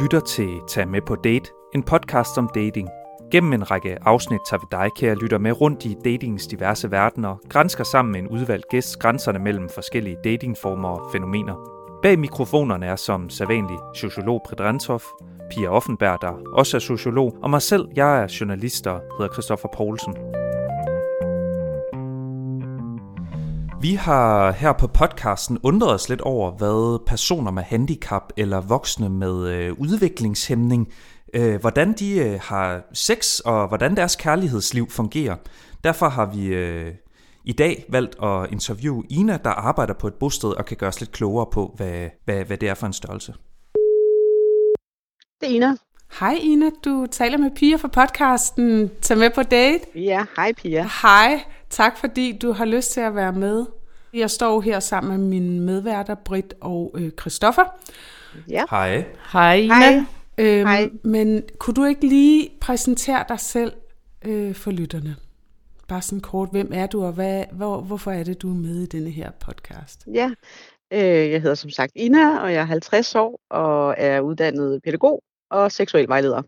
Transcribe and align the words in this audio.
lytter 0.00 0.20
til 0.20 0.60
Tag 0.68 0.88
med 0.88 1.00
på 1.06 1.14
date, 1.14 1.50
en 1.74 1.82
podcast 1.82 2.38
om 2.38 2.50
dating. 2.54 2.88
Gennem 3.30 3.52
en 3.52 3.70
række 3.70 3.98
afsnit 4.02 4.40
tager 4.50 4.60
vi 4.60 4.66
dig, 4.70 4.90
kære 4.96 5.14
lytter, 5.14 5.38
med 5.38 5.60
rundt 5.60 5.84
i 5.84 5.96
datingens 6.04 6.46
diverse 6.46 6.90
verdener, 6.90 7.36
grænsker 7.48 7.84
sammen 7.84 8.12
med 8.12 8.20
en 8.20 8.28
udvalgt 8.28 8.68
gæst 8.68 8.98
grænserne 8.98 9.38
mellem 9.38 9.68
forskellige 9.68 10.16
datingformer 10.24 10.88
og 10.88 11.12
fænomener. 11.12 11.54
Bag 12.02 12.18
mikrofonerne 12.18 12.86
er 12.86 12.96
som 12.96 13.30
sædvanlig 13.30 13.78
sociolog 13.94 14.42
Predrentov, 14.48 15.00
Pia 15.50 15.68
Offenberg, 15.68 16.18
der 16.20 16.32
også 16.52 16.76
er 16.76 16.80
sociolog, 16.80 17.36
og 17.42 17.50
mig 17.50 17.62
selv, 17.62 17.88
jeg 17.96 18.22
er 18.22 18.36
journalist 18.40 18.86
og 18.86 19.00
hedder 19.18 19.32
Christoffer 19.32 19.68
Poulsen. 19.76 20.14
Vi 23.80 23.94
har 23.94 24.50
her 24.50 24.72
på 24.72 24.86
podcasten 24.86 25.58
undret 25.62 25.94
os 25.94 26.08
lidt 26.08 26.20
over, 26.20 26.50
hvad 26.50 27.06
personer 27.06 27.50
med 27.50 27.62
handicap 27.62 28.22
eller 28.36 28.60
voksne 28.60 29.08
med 29.08 29.48
øh, 29.48 29.72
udviklingshæmning, 29.72 30.88
øh, 31.34 31.60
hvordan 31.60 31.92
de 31.92 32.18
øh, 32.18 32.40
har 32.42 32.82
sex 32.92 33.38
og 33.38 33.68
hvordan 33.68 33.96
deres 33.96 34.16
kærlighedsliv 34.16 34.90
fungerer. 34.90 35.36
Derfor 35.84 36.08
har 36.08 36.26
vi 36.26 36.46
øh, 36.46 36.94
i 37.44 37.52
dag 37.52 37.84
valgt 37.88 38.16
at 38.22 38.52
interviewe 38.52 39.04
Ina, 39.10 39.38
der 39.44 39.50
arbejder 39.50 39.94
på 39.94 40.06
et 40.06 40.14
bosted 40.14 40.50
og 40.50 40.64
kan 40.64 40.76
gøre 40.76 40.88
os 40.88 41.00
lidt 41.00 41.12
klogere 41.12 41.46
på, 41.52 41.74
hvad, 41.76 42.08
hvad, 42.24 42.44
hvad 42.44 42.56
det 42.56 42.68
er 42.68 42.74
for 42.74 42.86
en 42.86 42.92
størrelse. 42.92 43.34
Det 45.40 45.50
er 45.50 45.54
Ina. 45.54 45.76
Hej 46.20 46.38
Ina, 46.40 46.70
du 46.84 47.06
taler 47.10 47.38
med 47.38 47.50
Pia 47.56 47.76
fra 47.76 47.88
podcasten 47.88 48.90
Tag 49.02 49.18
med 49.18 49.30
på 49.30 49.42
date. 49.42 49.84
Ja, 49.94 50.24
hej 50.36 50.52
Pia. 50.52 50.88
Hej, 51.02 51.44
tak 51.70 51.98
fordi 51.98 52.38
du 52.38 52.52
har 52.52 52.64
lyst 52.64 52.92
til 52.92 53.00
at 53.00 53.14
være 53.14 53.32
med. 53.32 53.66
Jeg 54.12 54.30
står 54.30 54.60
her 54.60 54.80
sammen 54.80 55.18
med 55.18 55.28
mine 55.28 55.60
medværter, 55.60 56.14
Britt 56.14 56.54
og 56.60 56.94
øh, 56.98 57.10
Christoffer. 57.20 57.64
Ja. 58.48 58.64
Hej. 58.70 59.04
Hej 59.32 59.54
Ina. 59.54 59.74
Hej. 59.74 60.04
Øhm, 60.38 60.66
Hej. 60.66 60.90
Men 61.04 61.42
kunne 61.58 61.74
du 61.74 61.84
ikke 61.84 62.06
lige 62.06 62.50
præsentere 62.60 63.24
dig 63.28 63.40
selv 63.40 63.72
øh, 64.24 64.54
for 64.54 64.70
lytterne? 64.70 65.16
Bare 65.88 66.02
sådan 66.02 66.20
kort, 66.20 66.48
hvem 66.52 66.70
er 66.74 66.86
du, 66.86 67.04
og 67.04 67.12
hvad, 67.12 67.44
hvor, 67.52 67.80
hvorfor 67.80 68.10
er 68.10 68.24
det, 68.24 68.42
du 68.42 68.50
er 68.50 68.54
med 68.54 68.82
i 68.82 68.86
denne 68.86 69.10
her 69.10 69.30
podcast? 69.30 70.06
Ja, 70.14 70.30
øh, 70.92 71.30
jeg 71.30 71.42
hedder 71.42 71.54
som 71.54 71.70
sagt 71.70 71.92
Ina, 71.94 72.38
og 72.38 72.52
jeg 72.52 72.60
er 72.60 72.64
50 72.64 73.14
år 73.14 73.40
og 73.50 73.94
er 73.98 74.20
uddannet 74.20 74.80
pædagog 74.84 75.22
og 75.50 75.72
seksuel 75.72 76.08
vejleder. 76.08 76.42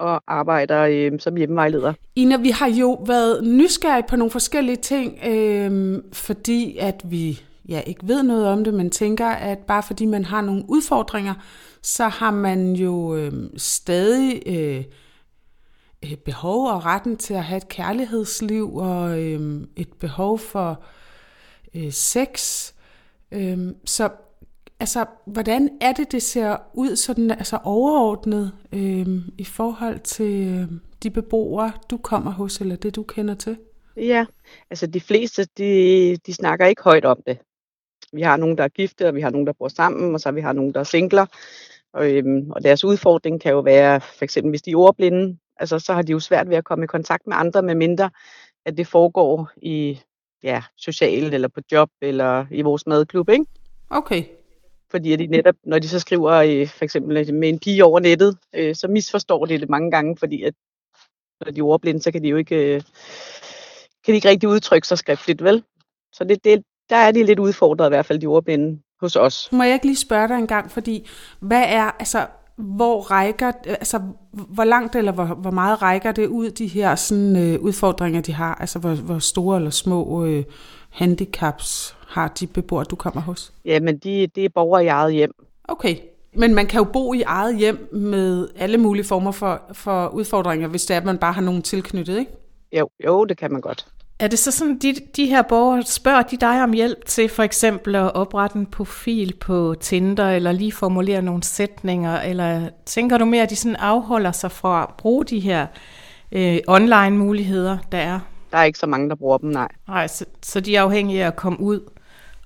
Og 0.00 0.22
arbejder 0.26 0.82
øh, 0.82 1.20
som 1.20 1.36
hjemmevejleder. 1.36 1.92
Ina, 2.16 2.36
vi 2.36 2.50
har 2.50 2.68
jo 2.68 2.92
været 3.06 3.44
nysgerrige 3.44 4.04
på 4.08 4.16
nogle 4.16 4.30
forskellige 4.30 4.76
ting, 4.76 5.18
øh, 5.26 6.02
fordi 6.12 6.76
at 6.78 7.02
vi 7.04 7.40
ja, 7.68 7.80
ikke 7.86 8.08
ved 8.08 8.22
noget 8.22 8.46
om 8.46 8.64
det, 8.64 8.74
men 8.74 8.90
tænker, 8.90 9.26
at 9.26 9.58
bare 9.58 9.82
fordi 9.82 10.06
man 10.06 10.24
har 10.24 10.40
nogle 10.40 10.64
udfordringer, 10.68 11.34
så 11.82 12.08
har 12.08 12.30
man 12.30 12.72
jo 12.72 13.16
øh, 13.16 13.32
stadig 13.56 14.42
øh, 14.46 14.84
behov 16.24 16.66
og 16.66 16.84
retten 16.84 17.16
til 17.16 17.34
at 17.34 17.44
have 17.44 17.56
et 17.56 17.68
kærlighedsliv 17.68 18.76
og 18.76 19.20
øh, 19.22 19.60
et 19.76 19.92
behov 19.92 20.38
for 20.38 20.82
øh, 21.74 21.92
sex. 21.92 22.66
Øh, 23.32 23.58
så 23.84 24.08
altså, 24.80 25.06
hvordan 25.26 25.70
er 25.80 25.92
det, 25.92 26.12
det 26.12 26.22
ser 26.22 26.56
ud 26.74 26.96
sådan 26.96 27.30
altså 27.30 27.58
overordnet 27.64 28.52
øh, 28.72 29.06
i 29.38 29.44
forhold 29.44 30.00
til 30.00 30.48
øh, 30.48 30.78
de 31.02 31.10
beboere, 31.10 31.72
du 31.90 31.96
kommer 31.96 32.30
hos, 32.30 32.60
eller 32.60 32.76
det, 32.76 32.96
du 32.96 33.02
kender 33.02 33.34
til? 33.34 33.58
Ja, 33.96 34.26
altså 34.70 34.86
de 34.86 35.00
fleste, 35.00 35.46
de, 35.58 36.16
de 36.26 36.34
snakker 36.34 36.66
ikke 36.66 36.82
højt 36.82 37.04
om 37.04 37.22
det. 37.26 37.38
Vi 38.12 38.22
har 38.22 38.36
nogen, 38.36 38.58
der 38.58 38.64
er 38.64 38.68
gifte, 38.68 39.08
og 39.08 39.14
vi 39.14 39.20
har 39.20 39.30
nogen, 39.30 39.46
der 39.46 39.52
bor 39.52 39.68
sammen, 39.68 40.14
og 40.14 40.20
så 40.20 40.30
vi 40.30 40.40
har 40.40 40.52
nogen, 40.52 40.74
der 40.74 40.80
er 40.80 40.84
singler. 40.84 41.26
Og, 41.92 42.10
øhm, 42.10 42.50
og 42.50 42.64
deres 42.64 42.84
udfordring 42.84 43.40
kan 43.40 43.52
jo 43.52 43.60
være, 43.60 44.00
for 44.00 44.24
eksempel 44.24 44.50
hvis 44.50 44.62
de 44.62 44.70
er 44.70 44.76
ordblinde, 44.76 45.38
altså 45.56 45.78
så 45.78 45.92
har 45.92 46.02
de 46.02 46.12
jo 46.12 46.18
svært 46.18 46.48
ved 46.48 46.56
at 46.56 46.64
komme 46.64 46.84
i 46.84 46.86
kontakt 46.86 47.26
med 47.26 47.36
andre, 47.36 47.62
med 47.62 47.74
mindre 47.74 48.10
at 48.66 48.76
det 48.76 48.86
foregår 48.86 49.50
i 49.56 50.00
ja, 50.42 50.62
socialt, 50.76 51.34
eller 51.34 51.48
på 51.48 51.60
job, 51.72 51.90
eller 52.02 52.46
i 52.50 52.62
vores 52.62 52.86
madklub, 52.86 53.28
ikke? 53.28 53.44
Okay. 53.90 54.24
Fordi 54.90 55.12
at 55.12 55.18
de 55.18 55.26
netop, 55.26 55.54
når 55.64 55.78
de 55.78 55.88
så 55.88 56.00
skriver 56.00 56.32
øh, 56.32 56.68
for 56.68 56.84
eksempel 56.84 57.34
med 57.34 57.48
en 57.48 57.58
pige 57.58 57.84
over 57.84 58.00
nettet, 58.00 58.38
øh, 58.54 58.74
så 58.74 58.88
misforstår 58.88 59.46
de 59.46 59.58
det 59.58 59.68
mange 59.68 59.90
gange, 59.90 60.16
fordi 60.16 60.42
at 60.42 60.54
når 61.40 61.52
de 61.52 61.60
er 61.60 61.64
ordblinde, 61.64 62.02
så 62.02 62.12
kan 62.12 62.22
de 62.22 62.28
jo 62.28 62.36
ikke, 62.36 62.74
øh, 62.74 62.80
kan 64.04 64.12
de 64.12 64.14
ikke 64.14 64.28
rigtig 64.28 64.48
udtrykke 64.48 64.88
sig 64.88 64.98
skriftligt, 64.98 65.44
vel? 65.44 65.64
Så 66.12 66.24
det, 66.24 66.44
det, 66.44 66.64
der 66.90 66.96
er 66.96 67.10
de 67.12 67.24
lidt 67.24 67.38
udfordret 67.38 67.86
i 67.86 67.88
hvert 67.88 68.06
fald, 68.06 68.18
de 68.18 68.26
ordblinde 68.26 68.82
hos 69.00 69.16
os. 69.16 69.48
Må 69.52 69.62
jeg 69.62 69.74
ikke 69.74 69.86
lige 69.86 69.96
spørge 69.96 70.28
dig 70.28 70.34
en 70.34 70.46
gang, 70.46 70.70
fordi 70.70 71.08
hvad 71.40 71.64
er, 71.66 71.90
altså, 71.98 72.26
hvor 72.60 73.00
rækker, 73.00 73.52
altså, 73.64 74.00
hvor 74.32 74.64
langt 74.64 74.96
eller 74.96 75.12
hvor, 75.12 75.24
hvor 75.24 75.50
meget 75.50 75.82
rækker 75.82 76.12
det 76.12 76.26
ud, 76.26 76.50
de 76.50 76.66
her 76.66 76.94
sådan, 76.94 77.36
øh, 77.36 77.60
udfordringer, 77.60 78.20
de 78.20 78.32
har? 78.32 78.54
Altså, 78.54 78.78
hvor, 78.78 78.94
hvor 78.94 79.18
store 79.18 79.56
eller 79.56 79.70
små 79.70 80.24
øh, 80.24 80.44
handicaps 80.90 81.96
har 82.08 82.28
de 82.28 82.46
beboere, 82.46 82.84
du 82.84 82.96
kommer 82.96 83.20
hos? 83.20 83.52
Jamen, 83.64 83.98
de, 83.98 84.26
det 84.26 84.44
er 84.44 84.48
borgere 84.54 84.84
i 84.84 84.86
eget 84.86 85.12
hjem. 85.12 85.32
Okay. 85.64 85.96
Men 86.34 86.54
man 86.54 86.66
kan 86.66 86.78
jo 86.78 86.84
bo 86.84 87.12
i 87.12 87.22
eget 87.22 87.56
hjem 87.56 87.88
med 87.92 88.48
alle 88.56 88.78
mulige 88.78 89.04
former 89.04 89.30
for, 89.30 89.62
for 89.72 90.08
udfordringer, 90.08 90.68
hvis 90.68 90.86
det 90.86 90.94
er, 90.94 91.00
at 91.00 91.06
man 91.06 91.18
bare 91.18 91.32
har 91.32 91.42
nogen 91.42 91.62
tilknyttet, 91.62 92.18
ikke? 92.18 92.32
Jo, 92.78 92.90
jo, 93.06 93.24
det 93.24 93.38
kan 93.38 93.52
man 93.52 93.60
godt. 93.60 93.86
Er 94.20 94.28
det 94.28 94.38
så 94.38 94.50
sådan, 94.50 94.78
de, 94.78 94.94
de 95.16 95.26
her 95.26 95.42
borgere, 95.42 95.82
spørger 95.82 96.22
de 96.22 96.36
dig 96.36 96.62
om 96.62 96.72
hjælp 96.72 97.04
til 97.06 97.28
for 97.28 97.42
eksempel 97.42 97.94
at 97.94 98.14
oprette 98.14 98.58
en 98.58 98.66
profil 98.66 99.34
på 99.40 99.74
Tinder, 99.80 100.30
eller 100.30 100.52
lige 100.52 100.72
formulere 100.72 101.22
nogle 101.22 101.42
sætninger, 101.42 102.20
eller 102.20 102.68
tænker 102.86 103.18
du 103.18 103.24
mere, 103.24 103.42
at 103.42 103.50
de 103.50 103.56
sådan 103.56 103.76
afholder 103.76 104.32
sig 104.32 104.52
fra 104.52 104.82
at 104.82 104.94
bruge 104.98 105.24
de 105.24 105.40
her 105.40 105.66
øh, 106.32 106.58
online 106.68 107.10
muligheder, 107.10 107.78
der 107.92 107.98
er? 107.98 108.20
Der 108.52 108.58
er 108.58 108.64
ikke 108.64 108.78
så 108.78 108.86
mange, 108.86 109.08
der 109.08 109.14
bruger 109.14 109.38
dem, 109.38 109.50
nej. 109.50 109.68
Nej, 109.88 110.06
så, 110.06 110.24
så 110.42 110.60
de 110.60 110.76
er 110.76 110.82
afhængige 110.82 111.22
af 111.22 111.26
at 111.26 111.36
komme 111.36 111.60
ud 111.60 111.80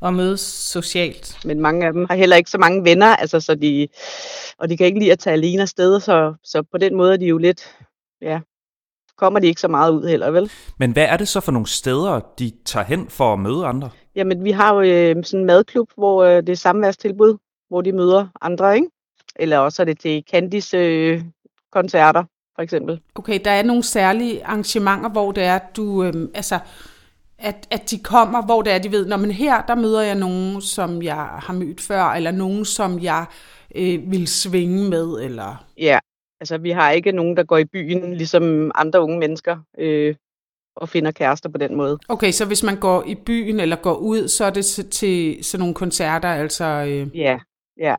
og 0.00 0.14
mødes 0.14 0.40
socialt. 0.40 1.38
Men 1.44 1.60
mange 1.60 1.86
af 1.86 1.92
dem 1.92 2.06
har 2.10 2.16
heller 2.16 2.36
ikke 2.36 2.50
så 2.50 2.58
mange 2.58 2.84
venner, 2.84 3.16
altså, 3.16 3.40
så 3.40 3.54
de, 3.54 3.88
og 4.58 4.68
de 4.68 4.76
kan 4.76 4.86
ikke 4.86 4.98
lide 4.98 5.12
at 5.12 5.18
tage 5.18 5.34
alene 5.34 5.62
afsted, 5.62 6.00
så, 6.00 6.34
så 6.44 6.62
på 6.62 6.78
den 6.78 6.94
måde 6.94 7.12
er 7.12 7.16
de 7.16 7.26
jo 7.26 7.38
lidt, 7.38 7.76
ja, 8.22 8.40
kommer 9.18 9.40
de 9.40 9.46
ikke 9.46 9.60
så 9.60 9.68
meget 9.68 9.92
ud 9.92 10.08
heller, 10.08 10.30
vel? 10.30 10.50
Men 10.78 10.92
hvad 10.92 11.04
er 11.04 11.16
det 11.16 11.28
så 11.28 11.40
for 11.40 11.52
nogle 11.52 11.66
steder, 11.66 12.20
de 12.38 12.52
tager 12.64 12.84
hen 12.84 13.08
for 13.08 13.32
at 13.32 13.38
møde 13.38 13.66
andre? 13.66 13.90
Jamen, 14.16 14.44
vi 14.44 14.50
har 14.50 14.74
jo 14.74 14.80
øh, 14.80 15.24
sådan 15.24 15.40
en 15.40 15.46
madklub, 15.46 15.88
hvor 15.96 16.24
øh, 16.24 16.36
det 16.36 16.48
er 16.48 16.56
samværstilbud, 16.56 17.36
hvor 17.68 17.80
de 17.80 17.92
møder 17.92 18.26
andre, 18.40 18.74
ikke? 18.74 18.88
Eller 19.36 19.58
også 19.58 19.82
er 19.82 19.84
det 19.84 20.00
til 20.00 20.24
Candice 20.30 20.76
øh, 20.76 21.22
koncerter, 21.72 22.24
for 22.54 22.62
eksempel. 22.62 23.00
Okay, 23.14 23.40
der 23.44 23.50
er 23.50 23.62
nogle 23.62 23.82
særlige 23.82 24.44
arrangementer, 24.44 25.08
hvor 25.08 25.32
det 25.32 25.44
er, 25.44 25.58
du, 25.76 26.04
øhm, 26.04 26.30
altså, 26.34 26.58
at, 27.38 27.66
at 27.70 27.90
de 27.90 27.98
kommer, 27.98 28.42
hvor 28.42 28.62
det 28.62 28.72
er, 28.72 28.78
de 28.78 28.92
ved, 28.92 29.06
når 29.06 29.16
men 29.16 29.30
her, 29.30 29.62
der 29.62 29.74
møder 29.74 30.02
jeg 30.02 30.14
nogen, 30.14 30.60
som 30.60 31.02
jeg 31.02 31.16
har 31.16 31.52
mødt 31.52 31.80
før, 31.80 32.04
eller 32.04 32.30
nogen, 32.30 32.64
som 32.64 33.02
jeg 33.02 33.24
øh, 33.74 34.10
vil 34.10 34.28
svinge 34.28 34.90
med, 34.90 35.20
eller... 35.20 35.64
Ja, 35.78 35.98
altså 36.40 36.58
vi 36.58 36.70
har 36.70 36.90
ikke 36.90 37.12
nogen, 37.12 37.36
der 37.36 37.42
går 37.44 37.58
i 37.58 37.64
byen, 37.64 38.14
ligesom 38.14 38.70
andre 38.74 39.02
unge 39.02 39.18
mennesker, 39.18 39.56
øh, 39.78 40.14
og 40.76 40.88
finder 40.88 41.10
kærester 41.10 41.48
på 41.48 41.58
den 41.58 41.74
måde. 41.76 41.98
Okay, 42.08 42.30
så 42.32 42.44
hvis 42.46 42.62
man 42.62 42.80
går 42.80 43.02
i 43.06 43.14
byen, 43.14 43.60
eller 43.60 43.76
går 43.76 43.94
ud, 43.94 44.28
så 44.28 44.44
er 44.44 44.50
det 44.50 44.64
til- 44.90 45.44
sådan 45.44 45.60
nogle 45.60 45.74
koncerter, 45.74 46.28
altså... 46.28 46.64
Øh, 46.64 47.16
Ja, 47.18 47.38
ja, 47.78 47.94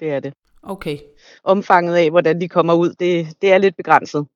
det 0.00 0.10
er 0.10 0.20
det. 0.20 0.32
okay. 0.62 0.98
Omfanget 1.44 1.94
af, 1.96 2.10
hvordan 2.10 2.40
de 2.40 2.48
kommer 2.48 2.74
ud, 2.74 2.90
det, 3.00 3.26
det 3.42 3.52
er 3.52 3.58
lidt 3.58 3.76
begrænset. 3.76 4.26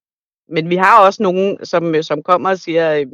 Men 0.49 0.71
vi 0.71 0.77
har 0.77 1.07
også 1.07 1.23
nogen, 1.23 1.65
som, 1.65 2.03
som 2.03 2.23
kommer 2.23 2.51
og 2.51 2.59
siger, 2.59 2.95
øh, 2.95 3.07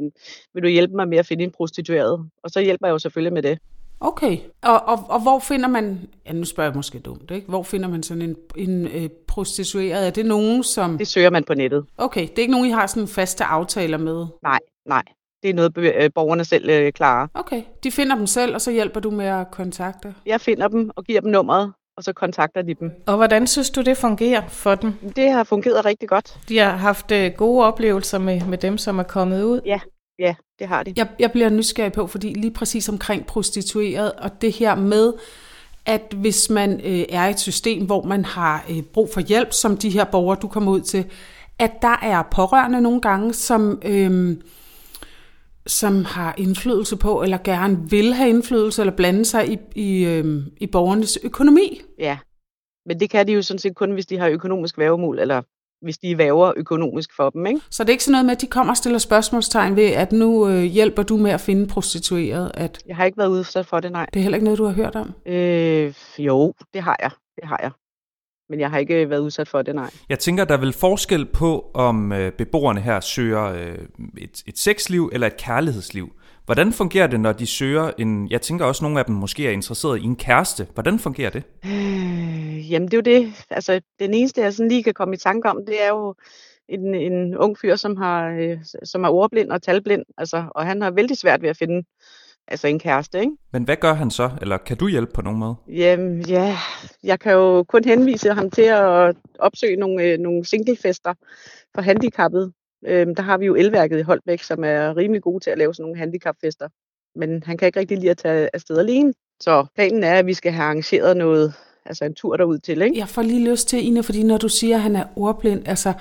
vil 0.53 0.63
du 0.63 0.67
hjælpe 0.67 0.95
mig 0.95 1.07
med 1.07 1.17
at 1.17 1.25
finde 1.25 1.43
en 1.43 1.51
prostitueret? 1.51 2.29
Og 2.43 2.49
så 2.49 2.61
hjælper 2.61 2.87
jeg 2.87 2.93
jo 2.93 2.99
selvfølgelig 2.99 3.33
med 3.33 3.43
det. 3.43 3.59
Okay, 3.99 4.37
og, 4.63 4.87
og, 4.87 5.05
og 5.09 5.21
hvor 5.21 5.39
finder 5.39 5.67
man, 5.67 5.99
ja 6.25 6.33
nu 6.33 6.45
spørger 6.45 6.69
jeg 6.69 6.75
måske 6.75 6.99
dumt, 6.99 7.31
ikke? 7.31 7.47
Hvor 7.47 7.63
finder 7.63 7.89
man 7.89 8.03
sådan 8.03 8.21
en, 8.21 8.35
en 8.55 8.87
øh, 8.87 9.09
prostitueret? 9.27 10.07
Er 10.07 10.11
det 10.11 10.25
nogen, 10.25 10.63
som... 10.63 10.97
Det 10.97 11.07
søger 11.07 11.29
man 11.29 11.43
på 11.43 11.53
nettet. 11.53 11.85
Okay, 11.97 12.21
det 12.21 12.37
er 12.37 12.41
ikke 12.41 12.51
nogen, 12.51 12.67
I 12.67 12.71
har 12.71 12.87
sådan 12.87 13.07
faste 13.07 13.43
aftaler 13.43 13.97
med? 13.97 14.25
Nej, 14.43 14.59
nej. 14.85 15.03
Det 15.43 15.49
er 15.49 15.53
noget, 15.53 15.77
øh, 15.77 16.09
borgerne 16.15 16.45
selv 16.45 16.69
øh, 16.69 16.91
klarer. 16.91 17.27
Okay, 17.33 17.63
de 17.83 17.91
finder 17.91 18.15
dem 18.15 18.27
selv, 18.27 18.55
og 18.55 18.61
så 18.61 18.71
hjælper 18.71 18.99
du 18.99 19.11
med 19.11 19.25
at 19.25 19.51
kontakte? 19.51 20.13
Jeg 20.25 20.41
finder 20.41 20.67
dem 20.67 20.91
og 20.95 21.03
giver 21.03 21.21
dem 21.21 21.31
nummeret, 21.31 21.73
og 21.97 22.03
så 22.03 22.13
kontakter 22.13 22.61
de 22.61 22.73
dem. 22.73 22.91
Og 23.07 23.15
hvordan 23.15 23.47
synes 23.47 23.69
du, 23.69 23.81
det 23.81 23.97
fungerer 23.97 24.47
for 24.47 24.75
dem? 24.75 24.93
Det 25.15 25.31
har 25.31 25.43
fungeret 25.43 25.85
rigtig 25.85 26.09
godt. 26.09 26.39
De 26.49 26.57
har 26.57 26.71
haft 26.71 27.11
øh, 27.11 27.31
gode 27.37 27.65
oplevelser 27.65 28.17
med, 28.17 28.41
med 28.45 28.57
dem, 28.57 28.77
som 28.77 28.99
er 28.99 29.03
kommet 29.03 29.43
ud. 29.43 29.61
Ja, 29.65 29.79
ja, 30.19 30.35
det 30.59 30.67
har 30.67 30.83
de. 30.83 30.93
Jeg, 30.95 31.07
jeg 31.19 31.31
bliver 31.31 31.49
nysgerrig 31.49 31.93
på, 31.93 32.07
fordi 32.07 32.33
lige 32.33 32.53
præcis 32.53 32.89
omkring 32.89 33.25
prostitueret, 33.25 34.11
og 34.11 34.41
det 34.41 34.51
her 34.53 34.75
med, 34.75 35.13
at 35.85 36.13
hvis 36.15 36.49
man 36.49 36.71
øh, 36.83 37.05
er 37.09 37.27
i 37.27 37.29
et 37.29 37.39
system, 37.39 37.85
hvor 37.85 38.03
man 38.03 38.25
har 38.25 38.65
øh, 38.69 38.81
brug 38.83 39.09
for 39.13 39.21
hjælp, 39.21 39.53
som 39.53 39.77
de 39.77 39.89
her 39.89 40.03
borgere, 40.03 40.39
du 40.41 40.47
kommer 40.47 40.71
ud 40.71 40.81
til, 40.81 41.05
at 41.59 41.71
der 41.81 41.99
er 42.01 42.23
pårørende 42.31 42.81
nogle 42.81 43.01
gange, 43.01 43.33
som, 43.33 43.81
øh, 43.85 44.37
som 45.67 46.05
har 46.05 46.35
indflydelse 46.37 46.97
på, 46.97 47.23
eller 47.23 47.37
gerne 47.43 47.89
vil 47.89 48.13
have 48.13 48.29
indflydelse, 48.29 48.81
eller 48.81 48.95
blande 48.95 49.25
sig 49.25 49.51
i, 49.51 49.57
i, 49.75 50.05
øh, 50.05 50.43
i 50.57 50.67
borgernes 50.67 51.19
økonomi. 51.23 51.81
Ja, 51.99 52.17
Men 52.85 52.99
det 52.99 53.09
kan 53.09 53.27
de 53.27 53.33
jo 53.33 53.41
sådan 53.41 53.59
set 53.59 53.75
kun, 53.75 53.91
hvis 53.91 54.05
de 54.05 54.17
har 54.17 54.27
økonomisk 54.27 54.77
værgemål, 54.77 55.19
eller 55.19 55.41
hvis 55.81 55.97
de 55.97 56.17
væver 56.17 56.53
økonomisk 56.57 57.09
for 57.15 57.29
dem. 57.29 57.45
Ikke? 57.45 57.61
Så 57.71 57.83
det 57.83 57.89
er 57.89 57.93
ikke 57.93 58.03
sådan 58.03 58.11
noget 58.11 58.25
med, 58.25 58.31
at 58.35 58.41
de 58.41 58.47
kommer 58.47 58.73
og 58.73 58.77
stiller 58.77 58.99
spørgsmålstegn 58.99 59.75
ved, 59.75 59.89
at 59.89 60.11
nu 60.11 60.47
øh, 60.49 60.63
hjælper 60.63 61.03
du 61.03 61.17
med 61.17 61.31
at 61.31 61.41
finde 61.41 61.67
prostitueret? 61.67 62.51
At 62.53 62.79
Jeg 62.87 62.95
har 62.95 63.05
ikke 63.05 63.17
været 63.17 63.29
udsat 63.29 63.65
for 63.65 63.79
det, 63.79 63.91
nej. 63.91 64.05
det 64.13 64.19
er 64.19 64.23
heller 64.23 64.35
ikke 64.35 64.43
noget, 64.43 64.59
du 64.59 64.65
har 64.65 64.73
hørt 64.73 64.95
om? 64.95 65.13
Øh, 65.25 65.93
jo, 66.19 66.53
det 66.73 66.81
har 66.81 66.97
jeg. 67.01 67.11
Det 67.35 67.47
har 67.47 67.59
jeg. 67.63 67.71
Men 68.49 68.59
jeg 68.59 68.69
har 68.69 68.77
ikke 68.77 69.09
været 69.09 69.19
udsat 69.19 69.47
for 69.47 69.61
det, 69.61 69.75
nej. 69.75 69.89
Jeg 70.09 70.19
tænker, 70.19 70.45
der 70.45 70.53
er 70.53 70.59
vel 70.59 70.73
forskel 70.73 71.25
på, 71.25 71.71
om 71.73 72.11
øh, 72.11 72.31
beboerne 72.31 72.81
her 72.81 72.99
søger 72.99 73.43
øh, 73.43 73.77
et, 74.17 74.43
et 74.47 74.57
sexliv 74.57 75.09
eller 75.13 75.27
et 75.27 75.37
kærlighedsliv. 75.37 76.13
Hvordan 76.45 76.73
fungerer 76.73 77.07
det, 77.07 77.19
når 77.19 77.31
de 77.31 77.45
søger 77.45 77.91
en... 77.97 78.29
Jeg 78.29 78.41
tænker 78.41 78.65
også, 78.65 78.79
at 78.79 78.83
nogle 78.83 78.99
af 78.99 79.05
dem 79.05 79.15
måske 79.15 79.47
er 79.47 79.51
interesseret 79.51 80.01
i 80.01 80.03
en 80.03 80.15
kæreste. 80.15 80.67
Hvordan 80.73 80.99
fungerer 80.99 81.29
det? 81.29 81.43
Øh, 81.65 82.71
jamen, 82.71 82.87
det 82.87 82.93
er 82.93 82.97
jo 82.97 83.21
det. 83.21 83.33
Altså, 83.49 83.81
den 83.99 84.13
eneste, 84.13 84.41
jeg 84.41 84.53
sådan 84.53 84.69
lige 84.69 84.83
kan 84.83 84.93
komme 84.93 85.13
i 85.15 85.17
tanke 85.17 85.49
om, 85.49 85.65
det 85.67 85.83
er 85.83 85.89
jo 85.89 86.15
en, 86.69 86.95
en 86.95 87.37
ung 87.37 87.57
fyr, 87.57 87.75
som, 87.75 87.97
har, 87.97 88.29
øh, 88.29 88.57
som 88.83 89.03
er 89.03 89.09
ordblind 89.09 89.51
og 89.51 89.61
talblind. 89.61 90.03
Altså, 90.17 90.43
og 90.55 90.65
han 90.65 90.81
har 90.81 90.91
vældig 90.91 91.17
svært 91.17 91.41
ved 91.41 91.49
at 91.49 91.57
finde 91.57 91.83
altså 92.47 92.67
en 92.67 92.79
kæreste, 92.79 93.19
ikke? 93.19 93.31
Men 93.53 93.63
hvad 93.63 93.75
gør 93.75 93.93
han 93.93 94.11
så? 94.11 94.29
Eller 94.41 94.57
kan 94.57 94.77
du 94.77 94.87
hjælpe 94.87 95.11
på 95.13 95.21
nogen 95.21 95.39
måde? 95.39 95.55
Jamen, 95.67 96.21
ja, 96.21 96.57
jeg 97.03 97.19
kan 97.19 97.33
jo 97.33 97.63
kun 97.63 97.83
henvise 97.83 98.33
ham 98.33 98.49
til 98.49 98.61
at 98.61 99.15
opsøge 99.39 99.75
nogle, 99.75 100.03
øh, 100.03 100.19
nogle 100.19 100.45
singlefester 100.45 101.13
for 101.75 101.81
handicappede. 101.81 102.51
Øhm, 102.85 103.15
der 103.15 103.23
har 103.23 103.37
vi 103.37 103.45
jo 103.45 103.55
elværket 103.55 103.99
i 103.99 104.01
Holbæk, 104.01 104.43
som 104.43 104.63
er 104.63 104.97
rimelig 104.97 105.21
gode 105.21 105.43
til 105.43 105.49
at 105.49 105.57
lave 105.57 105.73
sådan 105.73 105.83
nogle 105.83 105.99
handicapfester. 105.99 106.69
Men 107.15 107.43
han 107.43 107.57
kan 107.57 107.65
ikke 107.65 107.79
rigtig 107.79 107.97
lide 107.97 108.11
at 108.11 108.17
tage 108.17 108.49
afsted 108.53 108.77
alene. 108.77 109.13
Så 109.39 109.65
planen 109.75 110.03
er, 110.03 110.13
at 110.13 110.25
vi 110.25 110.33
skal 110.33 110.51
have 110.51 110.63
arrangeret 110.63 111.17
noget, 111.17 111.53
altså 111.87 112.05
en 112.05 112.13
tur 112.13 112.37
derud 112.37 112.57
til, 112.57 112.81
ikke? 112.81 112.97
Jeg 112.97 113.07
får 113.07 113.21
lige 113.21 113.49
lyst 113.51 113.67
til, 113.67 113.85
Ina, 113.87 114.01
fordi 114.01 114.23
når 114.23 114.37
du 114.37 114.49
siger, 114.49 114.75
at 114.75 114.81
han 114.81 114.95
er 114.95 115.03
ordblind, 115.15 115.67
altså, 115.67 115.93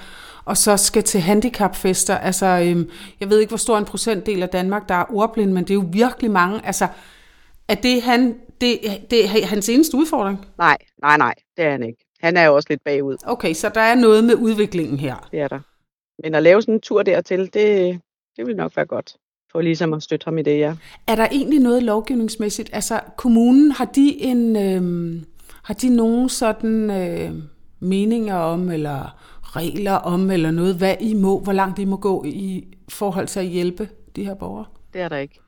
og 0.44 0.56
så 0.56 0.76
skal 0.76 1.02
til 1.02 1.20
handicapfester, 1.20 2.16
altså, 2.18 2.46
øhm, 2.46 2.90
jeg 3.20 3.30
ved 3.30 3.38
ikke, 3.38 3.50
hvor 3.50 3.56
stor 3.56 3.78
en 3.78 3.84
procentdel 3.84 4.42
af 4.42 4.48
Danmark, 4.48 4.88
der 4.88 4.94
er 4.94 5.04
ordblind, 5.14 5.52
men 5.52 5.64
det 5.64 5.70
er 5.70 5.74
jo 5.74 5.84
virkelig 5.92 6.30
mange. 6.30 6.66
Altså, 6.66 6.88
er 7.68 7.74
det, 7.74 8.02
han, 8.02 8.34
det, 8.60 8.78
det 9.10 9.24
er 9.24 9.46
hans 9.46 9.68
eneste 9.68 9.96
udfordring? 9.96 10.46
Nej, 10.58 10.76
nej, 11.02 11.16
nej, 11.16 11.34
det 11.56 11.64
er 11.64 11.70
han 11.70 11.82
ikke. 11.82 12.04
Han 12.20 12.36
er 12.36 12.44
jo 12.44 12.54
også 12.54 12.66
lidt 12.70 12.84
bagud, 12.84 13.16
Okay, 13.26 13.54
så 13.54 13.68
der 13.68 13.80
er 13.80 13.94
noget 13.94 14.24
med 14.24 14.34
udviklingen 14.34 14.98
her. 14.98 15.28
det 15.30 15.40
er 15.40 15.48
der. 15.48 15.60
Men 16.22 16.34
at 16.34 16.42
lave 16.42 16.62
sådan 16.62 16.74
en 16.74 16.80
tur 16.80 17.02
dertil, 17.02 17.40
det, 17.40 18.00
det 18.36 18.46
vil 18.46 18.56
nok 18.56 18.76
være 18.76 18.86
godt. 18.86 19.16
For 19.52 19.60
ligesom 19.60 19.94
at 19.94 20.02
støtte 20.02 20.24
ham 20.24 20.38
i 20.38 20.42
det, 20.42 20.58
ja. 20.58 20.74
Er 21.06 21.14
der 21.14 21.26
egentlig 21.30 21.60
noget 21.60 21.82
lovgivningsmæssigt? 21.82 22.70
Altså, 22.72 23.00
kommunen, 23.16 23.72
har 23.72 23.84
de 23.84 24.22
en, 24.22 24.56
øhm, 24.56 25.24
har 25.62 25.74
de 25.74 25.96
nogen 25.96 26.28
sådan 26.28 26.90
øh, 26.90 27.30
meninger 27.80 28.34
om, 28.34 28.70
eller 28.70 29.22
regler 29.56 29.92
om, 29.92 30.30
eller 30.30 30.50
noget, 30.50 30.76
hvad 30.76 30.96
I 31.00 31.14
må, 31.14 31.40
hvor 31.40 31.52
langt 31.52 31.78
I 31.78 31.84
må 31.84 31.96
gå 31.96 32.24
i 32.24 32.64
forhold 32.88 33.26
til 33.26 33.40
at 33.40 33.46
hjælpe 33.46 33.88
de 34.16 34.24
her 34.24 34.34
borgere? 34.34 34.64
Det 34.92 35.00
er 35.00 35.08
der 35.08 35.16
ikke. 35.16 35.40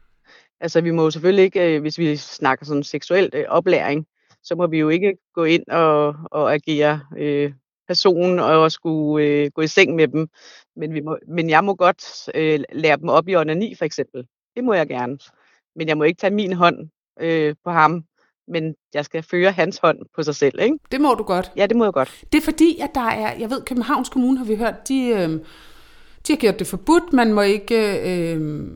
Altså, 0.60 0.80
vi 0.80 0.90
må 0.90 1.02
jo 1.02 1.10
selvfølgelig 1.10 1.44
ikke, 1.44 1.74
øh, 1.74 1.80
hvis 1.80 1.98
vi 1.98 2.16
snakker 2.16 2.66
sådan 2.66 2.82
seksuel 2.82 3.30
øh, 3.32 3.44
oplæring, 3.48 4.06
så 4.42 4.54
må 4.54 4.66
vi 4.66 4.78
jo 4.78 4.88
ikke 4.88 5.16
gå 5.34 5.44
ind 5.44 5.66
og, 5.68 6.14
og 6.30 6.54
agere 6.54 7.00
øh, 7.16 7.52
person 7.88 8.38
og 8.38 8.72
skulle 8.72 9.26
øh, 9.26 9.50
gå 9.54 9.62
i 9.62 9.66
seng 9.66 9.94
med 9.94 10.08
dem. 10.08 10.28
Men, 10.76 10.94
vi 10.94 11.00
må, 11.00 11.18
men 11.28 11.50
jeg 11.50 11.64
må 11.64 11.74
godt 11.74 12.28
øh, 12.34 12.60
lære 12.72 12.96
dem 12.96 13.08
op 13.08 13.28
i 13.28 13.36
onani, 13.36 13.74
for 13.74 13.84
eksempel. 13.84 14.26
Det 14.56 14.64
må 14.64 14.74
jeg 14.74 14.88
gerne. 14.88 15.18
Men 15.76 15.88
jeg 15.88 15.98
må 15.98 16.04
ikke 16.04 16.20
tage 16.20 16.34
min 16.34 16.52
hånd 16.52 16.88
øh, 17.20 17.54
på 17.64 17.70
ham, 17.70 18.04
men 18.48 18.74
jeg 18.94 19.04
skal 19.04 19.22
føre 19.22 19.52
hans 19.52 19.78
hånd 19.78 19.98
på 20.14 20.22
sig 20.22 20.34
selv, 20.34 20.60
ikke? 20.60 20.78
Det 20.92 21.00
må 21.00 21.14
du 21.14 21.22
godt. 21.22 21.52
Ja, 21.56 21.66
det 21.66 21.76
må 21.76 21.84
jeg 21.84 21.92
godt. 21.92 22.24
Det 22.32 22.38
er 22.38 22.44
fordi, 22.44 22.78
at 22.80 22.90
der 22.94 23.08
er, 23.08 23.36
jeg 23.38 23.50
ved, 23.50 23.62
Københavns 23.62 24.08
Kommune 24.08 24.38
har 24.38 24.44
vi 24.44 24.56
hørt, 24.56 24.88
de, 24.88 25.08
øh, 25.08 25.30
de 26.26 26.32
har 26.32 26.36
gjort 26.36 26.58
det 26.58 26.66
forbudt. 26.66 27.12
Man 27.12 27.32
må 27.32 27.40
ikke 27.40 28.00
øh, 28.10 28.66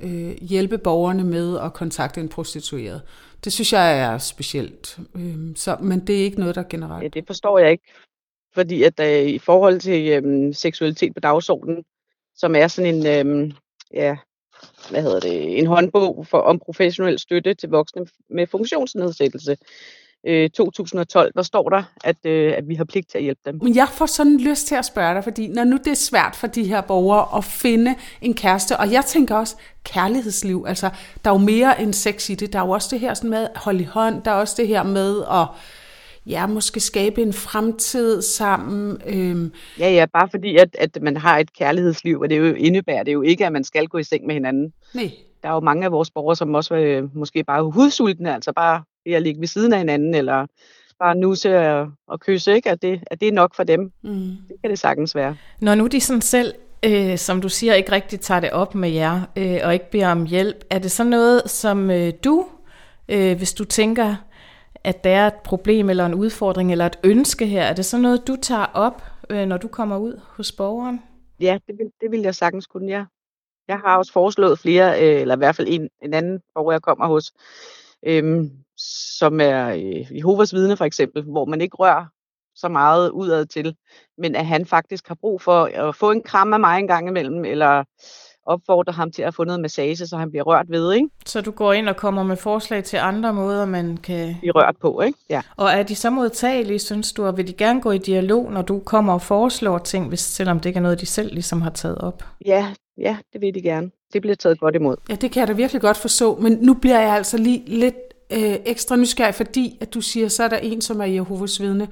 øh, 0.00 0.30
hjælpe 0.40 0.78
borgerne 0.78 1.24
med 1.24 1.58
at 1.58 1.72
kontakte 1.72 2.20
en 2.20 2.28
prostitueret. 2.28 3.02
Det 3.44 3.52
synes 3.52 3.72
jeg 3.72 3.98
er 3.98 4.18
specielt. 4.18 4.98
Øh, 5.14 5.56
så, 5.56 5.76
men 5.80 6.06
det 6.06 6.20
er 6.20 6.24
ikke 6.24 6.40
noget, 6.40 6.54
der 6.54 6.62
er 6.62 6.68
generelt. 6.68 7.02
Ja, 7.02 7.08
det 7.08 7.26
forstår 7.26 7.58
jeg 7.58 7.70
ikke. 7.70 7.84
Fordi 8.54 8.82
at 8.82 9.00
øh, 9.00 9.28
i 9.28 9.38
forhold 9.38 9.80
til 9.80 10.08
øh, 10.08 10.54
seksualitet 10.54 11.14
på 11.14 11.20
dagsordenen, 11.20 11.84
som 12.34 12.54
er 12.54 12.68
sådan 12.68 12.94
en, 12.94 13.06
øh, 13.06 13.52
ja, 13.92 14.16
hvad 14.90 15.02
hedder 15.02 15.20
det, 15.20 15.58
en 15.58 15.66
håndbog 15.66 16.26
for, 16.30 16.38
om 16.38 16.58
professionel 16.58 17.18
støtte 17.18 17.54
til 17.54 17.68
voksne 17.68 18.06
med 18.30 18.46
funktionsnedsættelse, 18.46 19.56
øh, 20.26 20.50
2012, 20.50 21.32
der 21.34 21.42
står 21.42 21.68
der, 21.68 21.82
at, 22.04 22.16
øh, 22.24 22.54
at 22.56 22.68
vi 22.68 22.74
har 22.74 22.84
pligt 22.84 23.10
til 23.10 23.18
at 23.18 23.24
hjælpe 23.24 23.40
dem. 23.44 23.58
Men 23.62 23.76
jeg 23.76 23.88
får 23.92 24.06
sådan 24.06 24.40
lyst 24.40 24.66
til 24.66 24.74
at 24.74 24.84
spørge 24.84 25.14
dig, 25.14 25.24
fordi 25.24 25.48
når 25.48 25.64
nu 25.64 25.76
det 25.76 25.90
er 25.90 25.94
svært 25.94 26.36
for 26.36 26.46
de 26.46 26.64
her 26.64 26.80
borgere 26.80 27.38
at 27.38 27.44
finde 27.44 27.94
en 28.22 28.34
kæreste, 28.34 28.76
og 28.76 28.92
jeg 28.92 29.04
tænker 29.04 29.36
også 29.36 29.56
kærlighedsliv, 29.84 30.64
altså 30.68 30.90
der 31.24 31.30
er 31.30 31.34
jo 31.34 31.38
mere 31.38 31.82
end 31.82 31.94
sex 31.94 32.30
i 32.30 32.34
det, 32.34 32.52
der 32.52 32.58
er 32.58 32.66
jo 32.66 32.70
også 32.70 32.88
det 32.90 33.00
her 33.00 33.14
sådan 33.14 33.30
med 33.30 33.44
at 33.44 33.50
holde 33.56 33.80
i 33.80 33.84
hånd, 33.84 34.22
der 34.22 34.30
er 34.30 34.34
også 34.34 34.54
det 34.56 34.68
her 34.68 34.82
med 34.82 35.22
at 35.30 35.46
ja, 36.28 36.46
måske 36.46 36.80
skabe 36.80 37.22
en 37.22 37.32
fremtid 37.32 38.22
sammen. 38.22 39.00
Øhm, 39.06 39.52
Ja, 39.78 39.90
ja, 39.90 40.06
bare 40.12 40.28
fordi, 40.30 40.56
at, 40.56 40.76
at 40.78 40.98
man 41.02 41.16
har 41.16 41.38
et 41.38 41.52
kærlighedsliv, 41.52 42.20
og 42.20 42.30
det 42.30 42.38
jo 42.38 42.54
indebærer 42.54 43.02
det 43.02 43.12
jo 43.12 43.22
ikke, 43.22 43.46
at 43.46 43.52
man 43.52 43.64
skal 43.64 43.86
gå 43.86 43.98
i 43.98 44.02
seng 44.02 44.26
med 44.26 44.34
hinanden. 44.34 44.72
nej, 44.94 45.10
Der 45.42 45.48
er 45.48 45.52
jo 45.54 45.60
mange 45.60 45.84
af 45.84 45.92
vores 45.92 46.10
borgere, 46.10 46.36
som 46.36 46.54
også 46.54 46.74
øh, 46.74 47.16
måske 47.16 47.44
bare 47.44 47.58
er 47.58 47.62
hudsultne, 47.62 48.34
altså 48.34 48.52
bare 48.52 48.82
det 49.06 49.14
at 49.14 49.22
ligge 49.22 49.40
ved 49.40 49.48
siden 49.48 49.72
af 49.72 49.78
hinanden, 49.78 50.14
eller 50.14 50.46
bare 50.98 51.14
nusse 51.14 51.58
og, 51.58 51.88
og 52.08 52.20
kysse, 52.20 52.54
ikke? 52.54 52.70
At 52.70 52.82
det, 52.82 53.00
at 53.06 53.20
det 53.20 53.28
er 53.28 53.32
nok 53.32 53.54
for 53.56 53.62
dem. 53.64 53.92
mm. 54.02 54.10
Det 54.48 54.56
kan 54.62 54.70
det 54.70 54.78
sagtens 54.78 55.14
være. 55.14 55.36
Når 55.60 55.74
nu 55.74 55.86
de 55.86 56.00
sådan 56.00 56.20
selv, 56.20 56.54
øh, 56.84 57.18
som 57.18 57.40
du 57.40 57.48
siger, 57.48 57.74
ikke 57.74 57.92
rigtig 57.92 58.20
tager 58.20 58.40
det 58.40 58.50
op 58.50 58.74
med 58.74 58.90
jer, 58.90 59.20
øh, 59.36 59.58
og 59.64 59.72
ikke 59.72 59.90
beder 59.90 60.08
om 60.08 60.26
hjælp, 60.26 60.64
er 60.70 60.78
det 60.78 60.90
så 60.90 61.04
noget, 61.04 61.50
som 61.50 61.90
øh, 61.90 62.12
du, 62.24 62.46
øh, 63.08 63.36
hvis 63.36 63.54
du 63.54 63.64
tænker, 63.64 64.14
at 64.84 65.04
der 65.04 65.10
er 65.10 65.26
et 65.26 65.34
problem 65.44 65.90
eller 65.90 66.06
en 66.06 66.14
udfordring 66.14 66.72
eller 66.72 66.86
et 66.86 66.98
ønske 67.04 67.46
her, 67.46 67.62
er 67.62 67.72
det 67.72 67.84
så 67.84 67.98
noget, 67.98 68.26
du 68.28 68.36
tager 68.36 68.66
op, 68.74 69.02
øh, 69.30 69.46
når 69.46 69.56
du 69.56 69.68
kommer 69.68 69.96
ud 69.96 70.20
hos 70.24 70.52
borgeren? 70.52 71.02
Ja, 71.40 71.58
det 71.66 71.78
vil, 71.78 71.90
det 72.00 72.10
vil 72.10 72.20
jeg 72.20 72.34
sagtens 72.34 72.66
kunne, 72.66 72.88
ja. 72.88 73.04
Jeg 73.68 73.78
har 73.78 73.98
også 73.98 74.12
foreslået 74.12 74.58
flere, 74.58 75.02
øh, 75.02 75.20
eller 75.20 75.34
i 75.34 75.38
hvert 75.38 75.56
fald 75.56 75.68
en, 75.70 75.88
en 76.02 76.14
anden 76.14 76.40
borger, 76.54 76.72
jeg 76.72 76.82
kommer 76.82 77.06
hos, 77.06 77.32
øhm, 78.06 78.50
som 78.76 79.40
er 79.40 79.68
øh, 79.68 80.16
Jehovas 80.16 80.54
vidne 80.54 80.76
for 80.76 80.84
eksempel, 80.84 81.22
hvor 81.22 81.44
man 81.44 81.60
ikke 81.60 81.76
rører 81.76 82.06
så 82.54 82.68
meget 82.68 83.10
udad 83.10 83.46
til, 83.46 83.76
men 84.18 84.34
at 84.34 84.46
han 84.46 84.66
faktisk 84.66 85.08
har 85.08 85.14
brug 85.14 85.42
for 85.42 85.64
at 85.64 85.94
få 85.94 86.10
en 86.10 86.22
kram 86.22 86.52
af 86.52 86.60
mig 86.60 86.78
en 86.78 86.86
gang 86.86 87.08
imellem, 87.08 87.44
eller 87.44 87.84
opfordre 88.48 88.92
ham 88.92 89.10
til 89.10 89.22
at 89.22 89.34
få 89.34 89.44
noget 89.44 89.60
massage, 89.60 90.06
så 90.06 90.16
han 90.16 90.30
bliver 90.30 90.44
rørt 90.44 90.66
ved, 90.70 90.92
ikke? 90.92 91.08
Så 91.26 91.40
du 91.40 91.50
går 91.50 91.72
ind 91.72 91.88
og 91.88 91.96
kommer 91.96 92.22
med 92.22 92.36
forslag 92.36 92.84
til 92.84 92.96
andre 92.96 93.32
måder, 93.32 93.66
man 93.66 93.96
kan... 93.96 94.36
Blive 94.40 94.52
rørt 94.54 94.76
på, 94.80 95.00
ikke? 95.00 95.18
Ja. 95.30 95.40
Og 95.56 95.70
er 95.70 95.82
de 95.82 95.94
så 95.94 96.10
modtagelige, 96.10 96.78
synes 96.78 97.12
du, 97.12 97.26
og 97.26 97.36
vil 97.36 97.48
de 97.48 97.52
gerne 97.52 97.80
gå 97.80 97.90
i 97.90 97.98
dialog, 97.98 98.52
når 98.52 98.62
du 98.62 98.78
kommer 98.78 99.12
og 99.12 99.22
foreslår 99.22 99.78
ting, 99.78 100.08
hvis, 100.08 100.20
selvom 100.20 100.60
det 100.60 100.66
ikke 100.66 100.78
er 100.78 100.82
noget, 100.82 101.00
de 101.00 101.06
selv 101.06 101.32
ligesom 101.32 101.62
har 101.62 101.70
taget 101.70 101.98
op? 101.98 102.24
ja, 102.46 102.66
ja, 102.98 103.16
det 103.32 103.40
vil 103.40 103.54
de 103.54 103.62
gerne. 103.62 103.90
Det 104.12 104.22
bliver 104.22 104.34
taget 104.36 104.60
godt 104.60 104.74
imod. 104.74 104.96
Ja, 105.08 105.14
det 105.14 105.30
kan 105.30 105.40
jeg 105.40 105.48
da 105.48 105.52
virkelig 105.52 105.82
godt 105.82 105.96
forstå, 105.96 106.36
men 106.36 106.52
nu 106.52 106.74
bliver 106.74 107.00
jeg 107.00 107.14
altså 107.14 107.38
lige 107.38 107.62
lidt 107.66 107.96
øh, 108.32 108.56
ekstra 108.66 108.96
nysgerrig, 108.96 109.34
fordi 109.34 109.78
at 109.80 109.94
du 109.94 110.00
siger, 110.00 110.28
så 110.28 110.44
er 110.44 110.48
der 110.48 110.56
en, 110.56 110.80
som 110.80 111.00
er 111.00 111.04
Jehovas 111.04 111.60
vidne, 111.60 111.88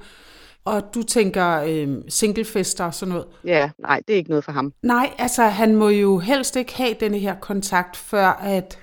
og 0.67 0.93
du 0.93 1.03
tænker 1.03 1.61
øh, 1.67 1.97
singlefester 2.09 2.85
og 2.85 2.93
sådan 2.93 3.13
noget. 3.13 3.27
Ja, 3.45 3.69
nej, 3.79 4.01
det 4.07 4.13
er 4.13 4.17
ikke 4.17 4.29
noget 4.29 4.43
for 4.43 4.51
ham. 4.51 4.73
Nej, 4.83 5.09
altså 5.17 5.43
han 5.43 5.75
må 5.75 5.89
jo 5.89 6.17
helst 6.17 6.55
ikke 6.55 6.75
have 6.75 6.95
denne 6.99 7.19
her 7.19 7.35
kontakt, 7.35 7.97
før 7.97 8.27
at 8.27 8.79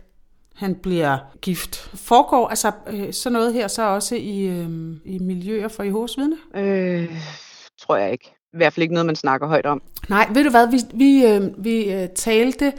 han 0.57 0.75
bliver 0.75 1.19
gift. 1.41 1.77
Foregår 1.95 2.49
altså 2.49 2.73
øh, 2.87 3.13
sådan 3.13 3.33
noget 3.33 3.55
her 3.55 3.69
så 3.69 3.83
også 3.83 4.17
i, 4.17 4.47
øh, 4.47 4.69
i 5.05 5.19
miljøer 5.19 5.69
for 5.69 5.83
Jehovas 5.83 6.19
vidne? 6.19 6.37
Øh, 6.55 7.21
tror 7.81 7.97
jeg 7.97 8.13
ikke. 8.13 8.35
I 8.53 8.57
hvert 8.57 8.73
fald 8.73 8.83
ikke 8.83 8.95
noget, 8.95 9.07
man 9.07 9.17
snakker 9.17 9.47
højt 9.47 9.67
om. 9.67 9.83
Nej, 10.09 10.29
ved 10.35 10.45
du 10.45 10.51
hvad, 10.51 10.71
vi, 10.71 10.77
vi, 10.95 11.27
øh, 11.27 11.65
vi 11.65 11.93
øh, 11.93 12.09
talte 12.09 12.73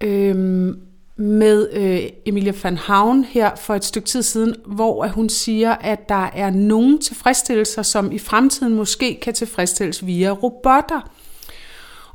øh, 0.00 0.74
med 1.16 1.68
øh, 1.72 2.10
Emilia 2.26 2.52
van 2.62 2.76
Havn 2.76 3.24
her 3.24 3.54
for 3.54 3.74
et 3.74 3.84
stykke 3.84 4.08
tid 4.08 4.22
siden, 4.22 4.54
hvor 4.66 5.06
hun 5.06 5.28
siger, 5.28 5.72
at 5.72 6.08
der 6.08 6.30
er 6.34 6.50
nogle 6.50 6.98
tilfredsstillelser, 6.98 7.82
som 7.82 8.12
i 8.12 8.18
fremtiden 8.18 8.74
måske 8.74 9.20
kan 9.22 9.34
tilfredsstilles 9.34 10.06
via 10.06 10.30
robotter. 10.30 11.10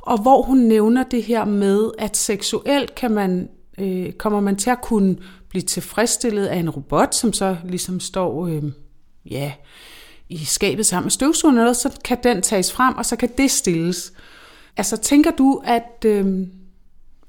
Og 0.00 0.22
hvor 0.22 0.42
hun 0.42 0.58
nævner 0.58 1.02
det 1.02 1.22
her 1.22 1.44
med, 1.44 1.90
at 1.98 2.16
seksuelt 2.16 2.94
kan 2.94 3.10
man, 3.10 3.48
øh, 3.78 4.12
kommer 4.12 4.40
man 4.40 4.56
til 4.56 4.70
at 4.70 4.82
kunne 4.82 5.16
blive 5.48 5.62
tilfredsstillet 5.62 6.46
af 6.46 6.56
en 6.56 6.70
robot, 6.70 7.14
som 7.14 7.32
så 7.32 7.56
ligesom 7.64 8.00
står 8.00 8.46
øh, 8.46 8.62
ja, 9.30 9.52
i 10.28 10.44
skabet 10.44 10.86
sammen 10.86 11.04
med 11.04 11.10
støvsugeren, 11.10 11.58
eller 11.58 11.72
så 11.72 12.00
kan 12.04 12.18
den 12.22 12.42
tages 12.42 12.72
frem, 12.72 12.94
og 12.94 13.06
så 13.06 13.16
kan 13.16 13.30
det 13.38 13.50
stilles. 13.50 14.12
Altså, 14.76 14.96
tænker 14.96 15.30
du, 15.30 15.62
at, 15.64 16.04
øh, 16.06 16.46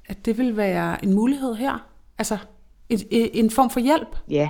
at 0.10 0.26
det 0.26 0.38
vil 0.38 0.58
være 0.58 1.04
en 1.04 1.14
mulighed 1.14 1.56
her? 1.56 1.90
Altså, 2.18 2.38
en, 2.90 3.00
e, 3.12 3.36
en 3.36 3.50
form 3.50 3.70
for 3.70 3.80
hjælp? 3.80 4.18
Ja, 4.30 4.50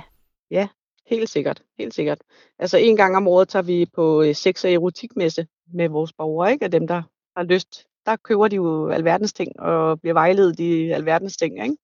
ja, 0.50 0.68
Helt 1.06 1.30
sikkert, 1.30 1.62
helt 1.78 1.94
sikkert. 1.94 2.18
Altså 2.58 2.76
en 2.78 2.96
gang 2.96 3.16
om 3.16 3.28
året 3.28 3.48
tager 3.48 3.62
vi 3.62 3.86
på 3.94 4.22
øh, 4.22 4.34
sex- 4.34 4.64
og 4.64 4.72
erotikmesse 4.72 5.46
med 5.74 5.88
vores 5.88 6.12
borgere, 6.12 6.52
ikke? 6.52 6.64
Og 6.64 6.72
dem, 6.72 6.86
der 6.86 7.02
har 7.36 7.44
lyst. 7.44 7.86
Der 8.06 8.16
køber 8.16 8.48
de 8.48 8.56
jo 8.56 8.88
alverdens 8.88 9.32
ting 9.32 9.60
og 9.60 10.00
bliver 10.00 10.14
vejledet 10.14 10.60
i 10.60 10.90
alverdens 10.90 11.36
ting, 11.36 11.62
ikke? 11.62 11.76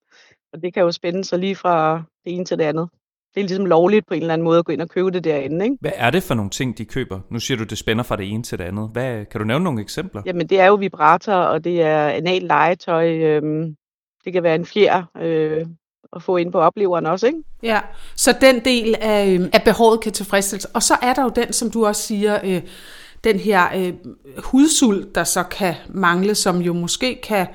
Og 0.53 0.63
det 0.63 0.75
kan 0.75 0.83
jo 0.83 0.93
spænde 0.93 1.25
sig 1.25 1.39
lige 1.39 1.57
fra 1.57 2.03
det 2.25 2.35
ene 2.35 2.45
til 2.45 2.59
det 2.59 2.65
andet. 2.65 2.89
Det 3.35 3.41
er 3.41 3.45
ligesom 3.45 3.67
lovligt 3.67 4.07
på 4.07 4.15
en 4.15 4.21
eller 4.21 4.35
anden 4.35 4.45
måde 4.45 4.59
at 4.59 4.65
gå 4.65 4.73
ind 4.73 4.83
og 4.83 4.89
købe 4.89 5.11
det 5.11 5.25
derinde, 5.25 5.65
ikke? 5.65 5.77
Hvad 5.81 5.93
er 5.95 6.11
det 6.11 6.23
for 6.23 6.35
nogle 6.35 6.51
ting, 6.51 6.79
de 6.79 6.85
køber? 6.85 7.21
Nu 7.31 7.41
siger 7.41 7.59
du, 7.59 7.65
det 7.65 7.79
spænder 7.79 8.05
fra 8.05 8.17
det 8.17 8.33
ene 8.33 8.43
til 8.43 8.59
det 8.59 8.65
andet. 8.65 8.91
Hvad, 8.93 9.25
kan 9.25 9.41
du 9.41 9.47
nævne 9.47 9.65
nogle 9.65 9.81
eksempler? 9.81 10.23
Jamen 10.27 10.47
det 10.47 10.61
er 10.61 10.67
jo 10.67 10.75
vibrator, 10.75 11.33
og 11.35 11.65
det 11.65 11.83
er 11.83 12.09
anal 12.09 12.43
legetøj. 12.43 13.09
Øhm, 13.09 13.77
det 14.25 14.33
kan 14.33 14.43
være 14.43 14.55
en 14.55 14.67
fjer 14.67 15.05
øh, 15.17 15.67
at 16.17 16.23
få 16.23 16.37
ind 16.37 16.53
på 16.53 16.59
opleveren 16.59 17.07
også, 17.07 17.27
ikke? 17.27 17.39
Ja, 17.63 17.81
så 18.17 18.37
den 18.41 18.65
del 18.65 18.95
af, 19.01 19.29
øh, 19.29 19.49
af 19.53 19.63
behovet 19.65 20.01
kan 20.01 20.13
tilfredsstilles. 20.13 20.65
Og 20.65 20.83
så 20.83 20.95
er 21.03 21.15
der 21.15 21.23
jo 21.23 21.33
den, 21.37 21.53
som 21.53 21.71
du 21.71 21.87
også 21.87 22.03
siger, 22.03 22.39
øh, 22.45 22.63
den 23.25 23.39
her 23.39 23.67
øh, 23.77 23.93
hudsult, 24.39 25.15
der 25.15 25.25
så 25.25 25.43
kan 25.43 25.75
mangle, 25.89 26.35
som 26.35 26.59
jo 26.59 26.73
måske 26.73 27.21
kan 27.23 27.47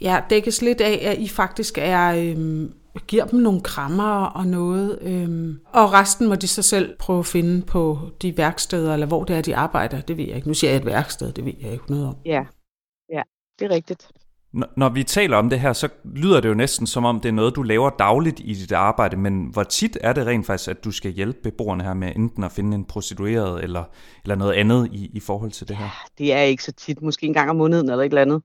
ja, 0.00 0.20
dækkes 0.30 0.62
lidt 0.62 0.80
af, 0.80 1.00
at 1.02 1.18
I 1.18 1.28
faktisk 1.28 1.78
er... 1.78 2.14
Øh, 2.14 2.68
giver 3.00 3.24
dem 3.24 3.40
nogle 3.40 3.60
krammer 3.60 4.24
og 4.24 4.46
noget, 4.46 4.98
øhm, 5.02 5.60
og 5.72 5.92
resten 5.92 6.28
må 6.28 6.34
de 6.34 6.48
så 6.48 6.62
selv 6.62 6.96
prøve 6.98 7.18
at 7.18 7.26
finde 7.26 7.62
på 7.62 7.98
de 8.22 8.36
værksteder, 8.36 8.92
eller 8.92 9.06
hvor 9.06 9.24
det 9.24 9.36
er, 9.36 9.42
de 9.42 9.56
arbejder. 9.56 10.00
Det 10.00 10.16
ved 10.16 10.24
jeg 10.24 10.36
ikke. 10.36 10.48
Nu 10.48 10.54
siger 10.54 10.70
jeg 10.70 10.78
et 10.80 10.86
værksted, 10.86 11.32
det 11.32 11.44
ved 11.44 11.52
jeg 11.60 11.72
ikke 11.72 11.90
noget 11.90 12.06
om. 12.06 12.16
Ja, 12.24 12.44
ja 13.12 13.22
det 13.58 13.64
er 13.64 13.70
rigtigt. 13.70 14.08
N- 14.56 14.72
når 14.76 14.88
vi 14.88 15.04
taler 15.04 15.36
om 15.36 15.50
det 15.50 15.60
her, 15.60 15.72
så 15.72 15.88
lyder 16.04 16.40
det 16.40 16.48
jo 16.48 16.54
næsten 16.54 16.86
som 16.86 17.04
om, 17.04 17.20
det 17.20 17.28
er 17.28 17.32
noget, 17.32 17.56
du 17.56 17.62
laver 17.62 17.90
dagligt 17.90 18.40
i 18.40 18.54
dit 18.54 18.72
arbejde, 18.72 19.16
men 19.16 19.44
hvor 19.52 19.62
tit 19.62 19.98
er 20.00 20.12
det 20.12 20.26
rent 20.26 20.46
faktisk, 20.46 20.70
at 20.70 20.84
du 20.84 20.90
skal 20.90 21.10
hjælpe 21.10 21.38
beboerne 21.42 21.84
her 21.84 21.94
med 21.94 22.12
enten 22.16 22.44
at 22.44 22.52
finde 22.52 22.74
en 22.74 22.84
prostitueret 22.84 23.62
eller, 23.62 23.84
eller 24.22 24.34
noget 24.34 24.52
andet 24.52 24.88
i, 24.92 25.10
i 25.12 25.20
forhold 25.20 25.50
til 25.50 25.68
det 25.68 25.76
her? 25.76 26.04
Det 26.18 26.32
er 26.32 26.40
ikke 26.40 26.64
så 26.64 26.72
tit, 26.72 27.02
måske 27.02 27.26
en 27.26 27.32
gang 27.32 27.50
om 27.50 27.56
måneden 27.56 27.90
eller 27.90 28.04
et 28.04 28.08
eller 28.08 28.22
andet. 28.22 28.42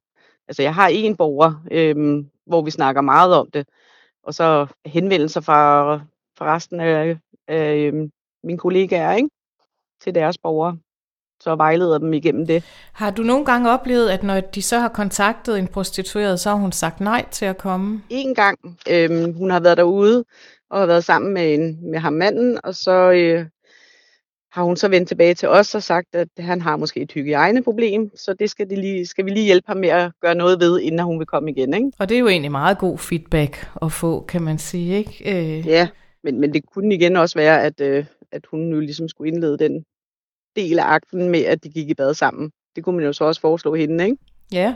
Altså 0.48 0.62
jeg 0.62 0.76
har 0.76 0.88
en 0.88 1.16
borger, 1.16 1.54
øhm, 1.72 2.26
hvor 2.48 2.62
vi 2.62 2.72
snakker 2.72 3.02
meget 3.02 3.36
om 3.36 3.48
det, 3.54 3.68
og 4.24 4.34
så 4.34 4.68
henvendelser 4.86 5.42
fra, 5.42 5.94
fra 6.38 6.56
resten 6.56 6.80
af, 6.80 7.18
af 7.48 7.76
øhm, 7.76 8.12
mine 8.44 8.60
kollegaer 8.60 9.14
ikke? 9.14 9.30
til 10.02 10.16
deres 10.16 10.38
borgere. 10.38 10.78
Så 11.42 11.56
vejleder 11.56 11.98
dem 11.98 12.14
igennem 12.14 12.48
det. 12.48 12.64
Har 12.94 13.12
du 13.12 13.22
nogle 13.22 13.46
gange 13.46 13.70
oplevet, 13.70 14.10
at 14.10 14.24
når 14.24 14.40
de 14.40 14.62
så 14.62 14.80
har 14.80 14.88
kontaktet 14.88 15.60
en 15.60 15.68
prostitueret, 15.68 16.40
så 16.40 16.50
har 16.50 16.58
hun 16.58 16.72
sagt 16.72 17.00
nej 17.00 17.26
til 17.32 17.46
at 17.46 17.58
komme? 17.58 18.04
En 18.10 18.36
gang. 18.36 18.60
Øhm, 18.90 19.34
hun 19.34 19.52
har 19.52 19.60
været 19.60 19.78
derude 19.78 20.24
og 20.70 20.80
har 20.80 20.86
været 20.86 21.04
sammen 21.04 21.34
med, 21.34 21.54
en, 21.54 21.92
med 21.92 22.00
ham 22.00 22.14
manden, 22.14 22.60
og 22.64 22.76
så 22.76 23.12
øh, 23.12 23.46
har 24.52 24.64
hun 24.64 24.76
så 24.76 24.88
vendt 24.88 25.08
tilbage 25.08 25.34
til 25.34 25.50
os 25.50 25.76
og 25.76 25.84
sagt, 25.84 26.16
at 26.16 26.28
han 26.38 26.62
har 26.62 26.78
måske 26.78 27.02
et 27.02 27.12
hygiejneproblem, 27.12 28.12
så 28.16 28.34
det 28.34 28.50
skal, 28.50 28.70
de 28.70 28.76
lige, 28.76 29.06
skal 29.06 29.26
vi 29.26 29.30
lige 29.30 29.46
hjælpe 29.46 29.68
ham 29.68 29.78
med 29.78 29.90
at 29.90 30.12
gøre 30.22 30.36
noget 30.36 30.60
ved, 30.60 30.80
inden 30.80 31.00
hun 31.00 31.20
vil 31.20 31.28
komme 31.28 31.52
igen. 31.52 31.74
Ikke? 31.74 31.92
Og 32.00 32.10
det 32.10 32.16
er 32.16 32.20
jo 32.20 32.28
egentlig 32.28 32.52
meget 32.52 32.78
god 32.78 32.98
feedback 32.98 33.72
at 33.82 33.92
få, 33.92 34.22
kan 34.22 34.42
man 34.42 34.58
sige, 34.58 34.98
ikke? 34.98 35.58
Øh... 35.60 35.68
Ja, 35.68 35.88
men, 36.24 36.40
men 36.40 36.54
det 36.54 36.66
kunne 36.66 36.96
igen 36.96 37.16
også 37.16 37.40
være, 37.40 37.64
at, 37.64 37.82
øh, 37.82 38.06
at 38.32 38.46
hun 38.52 38.60
nu 38.60 38.80
ligesom 38.80 39.08
skulle 39.08 39.34
indlede 39.34 39.58
den 39.58 39.86
del 40.56 40.80
af 40.80 40.86
akten 40.86 41.30
med, 41.30 41.46
at 41.46 41.64
de 41.64 41.70
gik 41.70 41.90
i 41.90 41.94
bad 41.94 42.14
sammen. 42.14 42.52
Det 42.76 42.84
kunne 42.84 42.96
man 42.96 43.06
jo 43.06 43.14
så 43.14 43.24
også 43.24 43.42
foreslå 43.42 43.76
hende, 43.76 44.06
ikke? 44.06 44.18
Ja. 44.54 44.76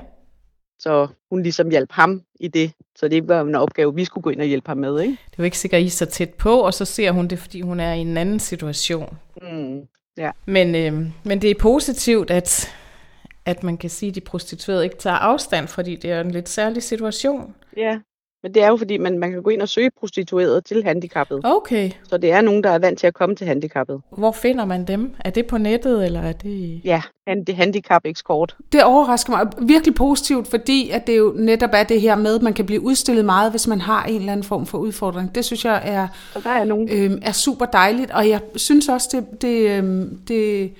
Så 0.83 1.07
hun 1.29 1.43
ligesom 1.43 1.69
hjalp 1.69 1.91
ham 1.91 2.21
i 2.39 2.47
det. 2.47 2.71
Så 2.95 3.07
det 3.07 3.27
var 3.27 3.41
en 3.41 3.55
opgave, 3.55 3.95
vi 3.95 4.05
skulle 4.05 4.23
gå 4.23 4.29
ind 4.29 4.39
og 4.39 4.45
hjælpe 4.45 4.67
ham 4.67 4.77
med, 4.77 5.01
ikke? 5.01 5.17
Det 5.31 5.37
var 5.37 5.45
ikke 5.45 5.57
sikkert, 5.57 5.81
I 5.81 5.85
er 5.85 5.89
så 5.89 6.05
tæt 6.05 6.33
på, 6.33 6.59
og 6.59 6.73
så 6.73 6.85
ser 6.85 7.11
hun 7.11 7.27
det, 7.27 7.39
fordi 7.39 7.61
hun 7.61 7.79
er 7.79 7.93
i 7.93 7.99
en 7.99 8.17
anden 8.17 8.39
situation. 8.39 9.17
Mm, 9.41 9.81
ja. 10.17 10.31
Men, 10.45 10.75
øh, 10.75 11.11
men 11.23 11.41
det 11.41 11.51
er 11.51 11.55
positivt, 11.59 12.31
at, 12.31 12.75
at 13.45 13.63
man 13.63 13.77
kan 13.77 13.89
sige, 13.89 14.09
at 14.09 14.15
de 14.15 14.21
prostituerede 14.21 14.83
ikke 14.83 14.97
tager 14.97 15.15
afstand, 15.15 15.67
fordi 15.67 15.95
det 15.95 16.11
er 16.11 16.21
en 16.21 16.31
lidt 16.31 16.49
særlig 16.49 16.83
situation. 16.83 17.55
Ja, 17.77 17.99
men 18.43 18.53
det 18.53 18.63
er 18.63 18.67
jo 18.67 18.77
fordi, 18.77 18.97
man, 18.97 19.19
man 19.19 19.31
kan 19.31 19.41
gå 19.43 19.49
ind 19.49 19.61
og 19.61 19.69
søge 19.69 19.89
prostitueret 19.99 20.65
til 20.65 20.83
handicappet. 20.83 21.41
Okay. 21.43 21.91
Så 22.03 22.17
det 22.17 22.31
er 22.31 22.41
nogen, 22.41 22.63
der 22.63 22.69
er 22.69 22.79
vant 22.79 22.99
til 22.99 23.07
at 23.07 23.13
komme 23.13 23.35
til 23.35 23.47
handicappet. 23.47 24.01
Hvor 24.17 24.31
finder 24.31 24.65
man 24.65 24.85
dem? 24.85 25.15
Er 25.19 25.29
det 25.29 25.45
på 25.47 25.57
nettet, 25.57 26.05
eller 26.05 26.21
er 26.21 26.31
det... 26.31 26.81
Ja, 26.83 27.01
det 27.47 27.55
handicap 27.55 28.01
ekskort. 28.05 28.55
Det 28.71 28.83
overrasker 28.83 29.31
mig 29.31 29.67
virkelig 29.67 29.95
positivt, 29.95 30.47
fordi 30.47 30.89
at 30.89 31.07
det 31.07 31.17
jo 31.17 31.33
netop 31.37 31.69
er 31.73 31.83
det 31.83 32.01
her 32.01 32.15
med, 32.15 32.35
at 32.35 32.41
man 32.41 32.53
kan 32.53 32.65
blive 32.65 32.81
udstillet 32.81 33.25
meget, 33.25 33.51
hvis 33.51 33.67
man 33.67 33.81
har 33.81 34.03
en 34.03 34.15
eller 34.15 34.31
anden 34.31 34.43
form 34.43 34.65
for 34.65 34.77
udfordring. 34.77 35.35
Det 35.35 35.45
synes 35.45 35.65
jeg 35.65 35.81
er, 35.85 36.07
Så 36.33 36.39
der 36.43 36.49
er, 36.49 36.63
nogen. 36.63 36.89
øh, 36.91 37.17
er 37.21 37.31
super 37.31 37.65
dejligt, 37.65 38.11
og 38.11 38.29
jeg 38.29 38.39
synes 38.55 38.89
også, 38.89 39.07
det, 39.11 39.41
det, 39.41 39.69
øh, 39.69 40.07
det 40.27 40.71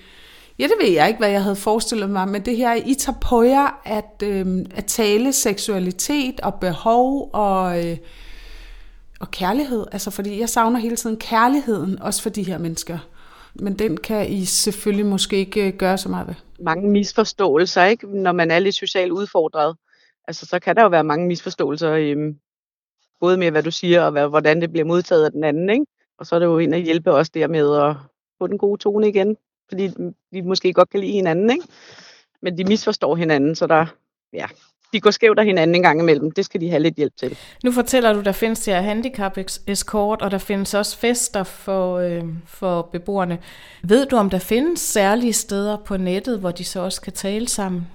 Ja, 0.60 0.64
det 0.64 0.74
ved 0.82 0.90
jeg 0.90 1.08
ikke, 1.08 1.18
hvad 1.18 1.30
jeg 1.30 1.44
havde 1.44 1.56
forestillet 1.56 2.10
mig, 2.10 2.28
men 2.28 2.46
det 2.46 2.58
her, 2.58 2.74
I 2.74 2.94
tager 2.94 3.18
på 3.22 3.42
jer 3.44 3.82
at, 3.86 4.24
øh, 4.24 4.66
at 4.76 4.86
tale 4.86 5.34
seksualitet 5.34 6.40
og 6.40 6.54
behov 6.54 7.30
og, 7.34 7.86
øh, 7.86 7.98
og 9.20 9.32
kærlighed. 9.32 9.86
Altså, 9.92 10.12
fordi 10.12 10.40
jeg 10.40 10.50
savner 10.50 10.80
hele 10.80 10.96
tiden 10.96 11.18
kærligheden, 11.18 12.02
også 12.02 12.22
for 12.22 12.30
de 12.30 12.44
her 12.44 12.58
mennesker. 12.58 13.00
Men 13.56 13.80
den 13.80 13.98
kan 13.98 14.30
I 14.30 14.46
selvfølgelig 14.46 15.06
måske 15.06 15.38
ikke 15.38 15.68
øh, 15.68 15.74
gøre 15.74 15.98
så 15.98 16.10
meget 16.10 16.28
ved. 16.28 16.36
Mange 16.60 16.90
misforståelser, 16.90 17.84
ikke? 17.84 18.22
Når 18.22 18.32
man 18.32 18.52
er 18.52 18.60
lidt 18.60 18.76
socialt 18.76 19.12
udfordret. 19.12 19.76
Altså, 20.28 20.46
så 20.46 20.60
kan 20.60 20.76
der 20.76 20.82
jo 20.82 20.90
være 20.90 21.04
mange 21.04 21.28
misforståelser, 21.28 21.92
øh, 21.92 22.18
både 23.20 23.38
med, 23.38 23.52
hvad 23.52 23.64
du 23.64 23.72
siger, 23.72 24.02
og 24.02 24.12
hvad, 24.12 24.28
hvordan 24.28 24.62
det 24.62 24.72
bliver 24.72 24.86
modtaget 24.86 25.26
af 25.26 25.32
den 25.32 25.44
anden, 25.44 25.70
ikke? 25.70 25.86
Og 26.18 26.26
så 26.26 26.36
er 26.36 26.40
det 26.40 26.46
jo 26.46 26.60
en 26.60 26.74
at 26.74 26.82
hjælpe 26.82 27.12
os 27.12 27.30
der 27.30 27.48
med 27.48 27.76
at 27.76 27.96
få 28.38 28.48
den 28.48 28.58
gode 28.58 28.82
tone 28.82 29.10
igen 29.10 29.38
fordi 29.74 30.12
de 30.34 30.42
måske 30.42 30.74
godt 30.74 30.90
kan 30.90 31.00
lide 31.00 31.12
hinanden, 31.12 31.50
ikke? 31.50 31.66
Men 32.42 32.58
de 32.58 32.64
misforstår 32.64 33.16
hinanden, 33.16 33.56
så 33.56 33.68
der, 33.68 33.86
ja, 34.34 34.46
de 34.94 35.00
går 35.00 35.12
skævt 35.12 35.40
af 35.40 35.46
hinanden 35.46 35.76
en 35.76 35.82
gang 35.82 36.00
imellem. 36.00 36.32
Det 36.32 36.46
skal 36.46 36.62
de 36.62 36.70
have 36.70 36.80
lidt 36.80 36.96
hjælp 36.96 37.14
til. 37.18 37.38
Nu 37.64 37.72
fortæller 37.72 38.14
du, 38.14 38.22
der 38.22 38.32
findes 38.32 38.60
der 38.60 38.82
handicap 38.82 39.38
escort, 39.68 40.22
og 40.22 40.32
der 40.32 40.38
findes 40.38 40.74
også 40.74 40.98
fester 40.98 41.44
for, 41.44 41.98
øh, 41.98 42.24
for 42.46 42.82
beboerne. 42.82 43.40
Ved 43.84 44.06
du, 44.06 44.16
om 44.16 44.30
der 44.30 44.40
findes 44.40 44.80
særlige 44.80 45.34
steder 45.34 45.78
på 45.78 45.98
nettet, 45.98 46.40
hvor 46.40 46.52
de 46.52 46.64
så 46.64 46.80
også 46.80 47.02
kan 47.02 47.14
tale 47.14 47.48
sammen? 47.48 47.88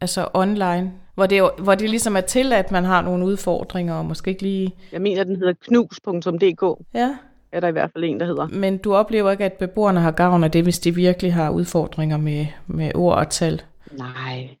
Altså 0.00 0.28
online? 0.34 0.92
Hvor 1.14 1.26
det, 1.26 1.50
hvor 1.58 1.74
det 1.74 1.90
ligesom 1.90 2.16
er 2.16 2.20
til, 2.20 2.52
at 2.52 2.70
man 2.70 2.84
har 2.84 3.02
nogle 3.02 3.24
udfordringer, 3.24 3.94
og 3.94 4.04
måske 4.04 4.30
ikke 4.30 4.42
lige... 4.42 4.74
Jeg 4.92 5.00
mener, 5.00 5.24
den 5.24 5.36
hedder 5.36 5.52
knus.dk. 5.52 6.84
Ja 6.94 7.16
er 7.54 7.60
der 7.60 7.68
i 7.68 7.72
hvert 7.72 7.92
fald 7.92 8.04
en, 8.04 8.20
der 8.20 8.26
hedder. 8.26 8.46
Men 8.46 8.78
du 8.78 8.94
oplever 8.94 9.30
ikke, 9.30 9.44
at 9.44 9.52
beboerne 9.52 10.00
har 10.00 10.10
gavn 10.10 10.44
af 10.44 10.50
det, 10.50 10.62
hvis 10.62 10.78
de 10.78 10.94
virkelig 10.94 11.34
har 11.34 11.50
udfordringer 11.50 12.16
med, 12.16 12.46
med 12.66 12.94
ord 12.94 13.18
og 13.18 13.30
tal? 13.30 13.62
Nej. 13.92 14.56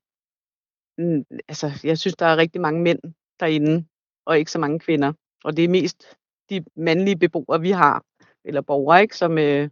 Mm, 0.98 1.24
altså, 1.48 1.70
jeg 1.84 1.98
synes, 1.98 2.16
der 2.16 2.26
er 2.26 2.36
rigtig 2.36 2.60
mange 2.60 2.82
mænd 2.82 2.98
derinde, 3.40 3.84
og 4.26 4.38
ikke 4.38 4.50
så 4.50 4.58
mange 4.58 4.78
kvinder. 4.78 5.12
Og 5.44 5.56
det 5.56 5.64
er 5.64 5.68
mest 5.68 6.16
de 6.50 6.64
mandlige 6.76 7.16
beboere, 7.16 7.60
vi 7.60 7.70
har, 7.70 8.02
eller 8.44 8.60
borgere, 8.60 9.02
ikke, 9.02 9.16
som 9.16 9.38
øh, 9.38 9.68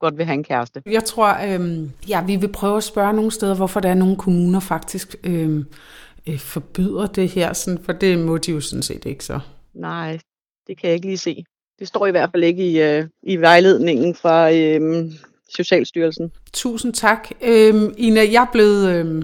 godt 0.00 0.18
vil 0.18 0.26
have 0.26 0.34
en 0.34 0.44
kæreste. 0.44 0.82
Jeg 0.86 1.04
tror, 1.04 1.28
øh, 1.28 1.90
ja, 2.08 2.24
vi 2.26 2.36
vil 2.36 2.52
prøve 2.52 2.76
at 2.76 2.84
spørge 2.84 3.12
nogle 3.12 3.30
steder, 3.30 3.56
hvorfor 3.56 3.80
der 3.80 3.88
er 3.88 3.94
nogle 3.94 4.16
kommuner 4.16 4.60
faktisk 4.60 5.14
øh, 5.24 5.64
øh, 6.28 6.38
forbyder 6.38 7.06
det 7.06 7.28
her, 7.28 7.52
sådan, 7.52 7.84
for 7.84 7.92
det 7.92 8.18
må 8.18 8.38
de 8.38 8.50
jo 8.50 8.60
sådan 8.60 8.82
set 8.82 9.04
ikke 9.04 9.24
så. 9.24 9.40
Nej, 9.74 10.18
det 10.66 10.78
kan 10.78 10.88
jeg 10.88 10.94
ikke 10.94 11.06
lige 11.06 11.18
se. 11.18 11.44
Det 11.78 11.88
står 11.88 12.06
i 12.06 12.10
hvert 12.10 12.30
fald 12.32 12.44
ikke 12.44 12.70
i, 12.70 12.82
øh, 12.82 13.04
i 13.22 13.36
vejledningen 13.36 14.14
fra 14.14 14.52
øh, 14.52 15.04
Socialstyrelsen. 15.48 16.32
Tusind 16.52 16.92
tak. 16.92 17.28
Øhm, 17.42 17.94
Ina, 17.96 18.20
jeg 18.20 18.42
er 18.42 18.52
blevet 18.52 18.88
øh, 18.88 19.22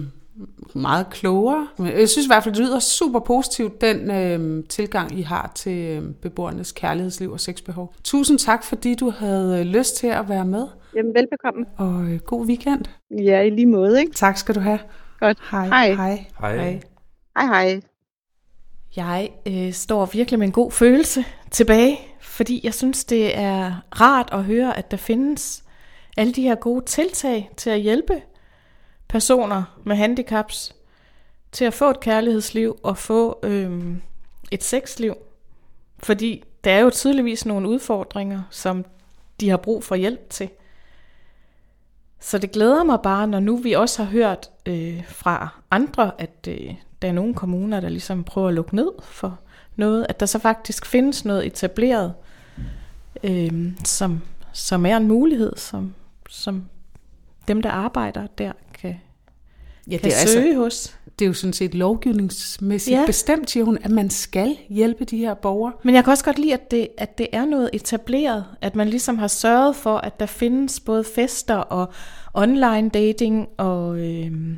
meget 0.75 1.09
klogere. 1.09 1.67
Jeg 1.79 2.09
synes 2.09 2.25
i 2.25 2.29
hvert 2.29 2.43
fald, 2.43 2.55
det 2.55 2.63
lyder 2.63 2.79
super 2.79 3.19
positivt, 3.19 3.81
den 3.81 4.11
øh, 4.11 4.63
tilgang, 4.69 5.19
I 5.19 5.21
har 5.21 5.51
til 5.55 5.77
øh, 5.77 6.03
beboernes 6.21 6.71
kærlighedsliv 6.71 7.31
og 7.31 7.39
sexbehov. 7.39 7.93
Tusind 8.03 8.39
tak, 8.39 8.63
fordi 8.63 8.95
du 8.95 9.09
havde 9.09 9.59
øh, 9.59 9.65
lyst 9.65 9.95
til 9.95 10.07
at 10.07 10.29
være 10.29 10.45
med. 10.45 10.67
Jamen, 10.95 11.13
velbekomme. 11.15 11.65
Og 11.77 12.03
øh, 12.03 12.19
god 12.19 12.45
weekend. 12.45 12.85
Ja, 13.11 13.41
i 13.41 13.49
lige 13.49 13.65
måde, 13.65 13.99
ikke? 13.99 14.11
Tak 14.11 14.37
skal 14.37 14.55
du 14.55 14.59
have. 14.59 14.79
Godt. 15.19 15.37
Hej. 15.51 15.67
Hej. 15.67 15.93
Hej. 15.93 16.27
Hej. 16.39 16.81
Hej, 17.37 17.45
hej. 17.45 17.81
Jeg 18.95 19.29
øh, 19.45 19.73
står 19.73 20.05
virkelig 20.05 20.39
med 20.39 20.47
en 20.47 20.53
god 20.53 20.71
følelse 20.71 21.25
tilbage, 21.51 21.99
fordi 22.21 22.61
jeg 22.63 22.73
synes, 22.73 23.05
det 23.05 23.37
er 23.37 23.75
rart 24.01 24.29
at 24.31 24.43
høre, 24.43 24.77
at 24.77 24.91
der 24.91 24.97
findes 24.97 25.63
alle 26.17 26.33
de 26.33 26.41
her 26.41 26.55
gode 26.55 26.85
tiltag 26.85 27.49
til 27.57 27.69
at 27.69 27.79
hjælpe 27.79 28.21
personer 29.07 29.63
med 29.83 29.95
handicaps 29.95 30.75
til 31.51 31.65
at 31.65 31.73
få 31.73 31.89
et 31.89 31.99
kærlighedsliv 31.99 32.79
og 32.83 32.97
få 32.97 33.39
øh, 33.43 33.95
et 34.51 34.63
sexliv. 34.63 35.15
Fordi 35.99 36.43
der 36.63 36.71
er 36.71 36.79
jo 36.79 36.89
tydeligvis 36.89 37.45
nogle 37.45 37.69
udfordringer, 37.69 38.41
som 38.49 38.85
de 39.39 39.49
har 39.49 39.57
brug 39.57 39.83
for 39.83 39.95
hjælp 39.95 40.29
til. 40.29 40.49
Så 42.19 42.37
det 42.37 42.51
glæder 42.51 42.83
mig 42.83 42.99
bare, 43.03 43.27
når 43.27 43.39
nu 43.39 43.57
vi 43.57 43.73
også 43.73 44.03
har 44.03 44.11
hørt 44.11 44.49
øh, 44.65 45.03
fra 45.07 45.47
andre, 45.71 46.11
at 46.17 46.47
øh, 46.47 46.75
der 47.01 47.07
er 47.07 47.11
nogle 47.11 47.33
kommuner, 47.33 47.79
der 47.79 47.89
ligesom 47.89 48.23
prøver 48.23 48.47
at 48.47 48.53
lukke 48.53 48.75
ned 48.75 48.91
for 49.03 49.39
noget, 49.75 50.05
at 50.09 50.19
der 50.19 50.25
så 50.25 50.39
faktisk 50.39 50.85
findes 50.85 51.25
noget 51.25 51.45
etableret 51.45 52.13
øh, 53.23 53.71
som, 53.85 54.21
som 54.53 54.85
er 54.85 54.97
en 54.97 55.07
mulighed, 55.07 55.53
som, 55.55 55.93
som 56.29 56.65
dem, 57.47 57.61
der 57.61 57.69
arbejder 57.69 58.27
der, 58.37 58.51
kan, 58.73 58.95
Ja, 59.91 59.97
kan 59.97 60.11
søge 60.11 60.45
altså, 60.45 60.59
hos. 60.63 60.95
Det 61.19 61.25
er 61.25 61.27
jo 61.27 61.33
sådan 61.33 61.53
set 61.53 61.75
lovgivningsmæssigt 61.75 62.99
ja. 62.99 63.05
bestemt, 63.05 63.49
siger 63.49 63.63
hun, 63.63 63.77
at 63.83 63.91
man 63.91 64.09
skal 64.09 64.57
hjælpe 64.69 65.05
de 65.05 65.17
her 65.17 65.33
borgere. 65.33 65.73
Men 65.83 65.95
jeg 65.95 66.03
kan 66.03 66.11
også 66.11 66.23
godt 66.23 66.39
lide, 66.39 66.53
at 66.53 66.71
det, 66.71 66.87
at 66.97 67.17
det 67.17 67.27
er 67.31 67.45
noget 67.45 67.69
etableret, 67.73 68.45
at 68.61 68.75
man 68.75 68.89
ligesom 68.89 69.17
har 69.17 69.27
sørget 69.27 69.75
for, 69.75 69.97
at 69.97 70.19
der 70.19 70.25
findes 70.25 70.79
både 70.79 71.03
fester 71.03 71.55
og 71.55 71.93
online 72.33 72.89
dating 72.89 73.47
og 73.57 73.97
øh, 73.97 74.57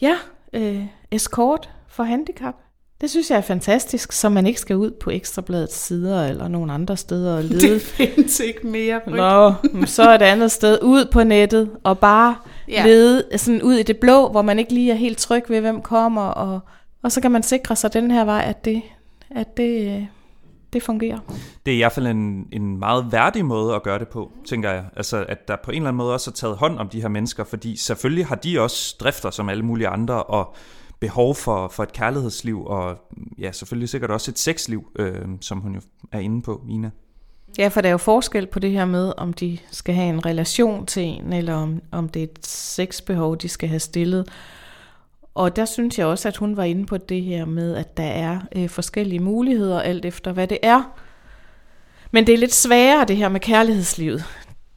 ja, 0.00 0.16
øh, 0.52 0.84
escort 1.10 1.70
for 1.88 2.02
handicap. 2.02 2.54
Det 3.00 3.10
synes 3.10 3.30
jeg 3.30 3.36
er 3.36 3.40
fantastisk, 3.42 4.12
så 4.12 4.28
man 4.28 4.46
ikke 4.46 4.60
skal 4.60 4.76
ud 4.76 4.90
på 4.90 5.10
Ekstrabladets 5.10 5.74
sider 5.74 6.26
eller 6.26 6.48
nogen 6.48 6.70
andre 6.70 6.96
steder 6.96 7.36
og 7.36 7.44
lede. 7.50 7.74
Det 7.74 7.82
findes 7.82 8.40
ikke 8.40 8.66
mere. 8.66 9.00
Britt. 9.04 9.16
Nå, 9.16 9.52
så 9.86 10.14
et 10.14 10.22
andet 10.22 10.50
sted. 10.52 10.78
Ud 10.82 11.04
på 11.12 11.24
nettet 11.24 11.70
og 11.84 11.98
bare 11.98 12.36
ja. 12.68 12.86
Lede 12.86 13.24
sådan 13.36 13.62
ud 13.62 13.74
i 13.74 13.82
det 13.82 13.96
blå, 13.96 14.28
hvor 14.28 14.42
man 14.42 14.58
ikke 14.58 14.74
lige 14.74 14.92
er 14.92 14.96
helt 14.96 15.18
tryg 15.18 15.44
ved, 15.48 15.60
hvem 15.60 15.82
kommer. 15.82 16.22
Og, 16.22 16.60
og 17.02 17.12
så 17.12 17.20
kan 17.20 17.30
man 17.30 17.42
sikre 17.42 17.76
sig 17.76 17.92
den 17.92 18.10
her 18.10 18.24
vej, 18.24 18.44
at 18.46 18.64
det, 18.64 18.82
at 19.30 19.56
det, 19.56 19.96
øh, 19.96 20.04
det 20.72 20.82
fungerer. 20.82 21.18
Det 21.66 21.72
er 21.72 21.76
i 21.76 21.80
hvert 21.80 21.92
fald 21.92 22.06
en, 22.06 22.48
en 22.52 22.78
meget 22.78 23.12
værdig 23.12 23.44
måde 23.44 23.74
at 23.74 23.82
gøre 23.82 23.98
det 23.98 24.08
på, 24.08 24.32
tænker 24.46 24.70
jeg. 24.70 24.84
Altså, 24.96 25.24
at 25.28 25.48
der 25.48 25.56
på 25.64 25.70
en 25.70 25.76
eller 25.76 25.88
anden 25.88 25.98
måde 25.98 26.14
også 26.14 26.30
er 26.30 26.34
taget 26.34 26.56
hånd 26.56 26.78
om 26.78 26.88
de 26.88 27.00
her 27.00 27.08
mennesker, 27.08 27.44
fordi 27.44 27.76
selvfølgelig 27.76 28.26
har 28.26 28.36
de 28.36 28.60
også 28.60 28.96
drifter 29.00 29.30
som 29.30 29.48
alle 29.48 29.62
mulige 29.62 29.88
andre, 29.88 30.22
og 30.22 30.54
behov 31.00 31.34
for, 31.34 31.68
for 31.68 31.82
et 31.82 31.92
kærlighedsliv, 31.92 32.64
og 32.64 32.98
ja, 33.38 33.52
selvfølgelig 33.52 33.88
sikkert 33.88 34.10
også 34.10 34.30
et 34.30 34.38
sexliv, 34.38 34.86
øh, 34.98 35.24
som 35.40 35.60
hun 35.60 35.74
jo 35.74 35.80
er 36.12 36.18
inde 36.18 36.42
på, 36.42 36.62
Ina. 36.68 36.90
Ja, 37.58 37.68
for 37.68 37.80
der 37.80 37.88
er 37.88 37.92
jo 37.92 37.98
forskel 37.98 38.46
på 38.46 38.58
det 38.58 38.70
her 38.70 38.84
med, 38.84 39.12
om 39.16 39.32
de 39.32 39.58
skal 39.70 39.94
have 39.94 40.08
en 40.08 40.26
relation 40.26 40.86
til 40.86 41.02
en, 41.02 41.32
eller 41.32 41.54
om, 41.54 41.80
om 41.92 42.08
det 42.08 42.20
er 42.20 42.24
et 42.24 42.46
sexbehov, 42.46 43.36
de 43.36 43.48
skal 43.48 43.68
have 43.68 43.78
stillet. 43.80 44.28
Og 45.36 45.56
der 45.56 45.64
synes 45.64 45.98
jeg 45.98 46.06
også, 46.06 46.28
at 46.28 46.36
hun 46.36 46.56
var 46.56 46.64
inde 46.64 46.86
på 46.86 46.96
det 46.96 47.22
her 47.22 47.44
med, 47.44 47.76
at 47.76 47.96
der 47.96 48.02
er 48.02 48.40
øh, 48.56 48.68
forskellige 48.68 49.20
muligheder, 49.20 49.80
alt 49.80 50.04
efter 50.04 50.32
hvad 50.32 50.46
det 50.46 50.58
er. 50.62 50.82
Men 52.10 52.26
det 52.26 52.34
er 52.34 52.38
lidt 52.38 52.54
sværere, 52.54 53.04
det 53.04 53.16
her 53.16 53.28
med 53.28 53.40
kærlighedslivet, 53.40 54.24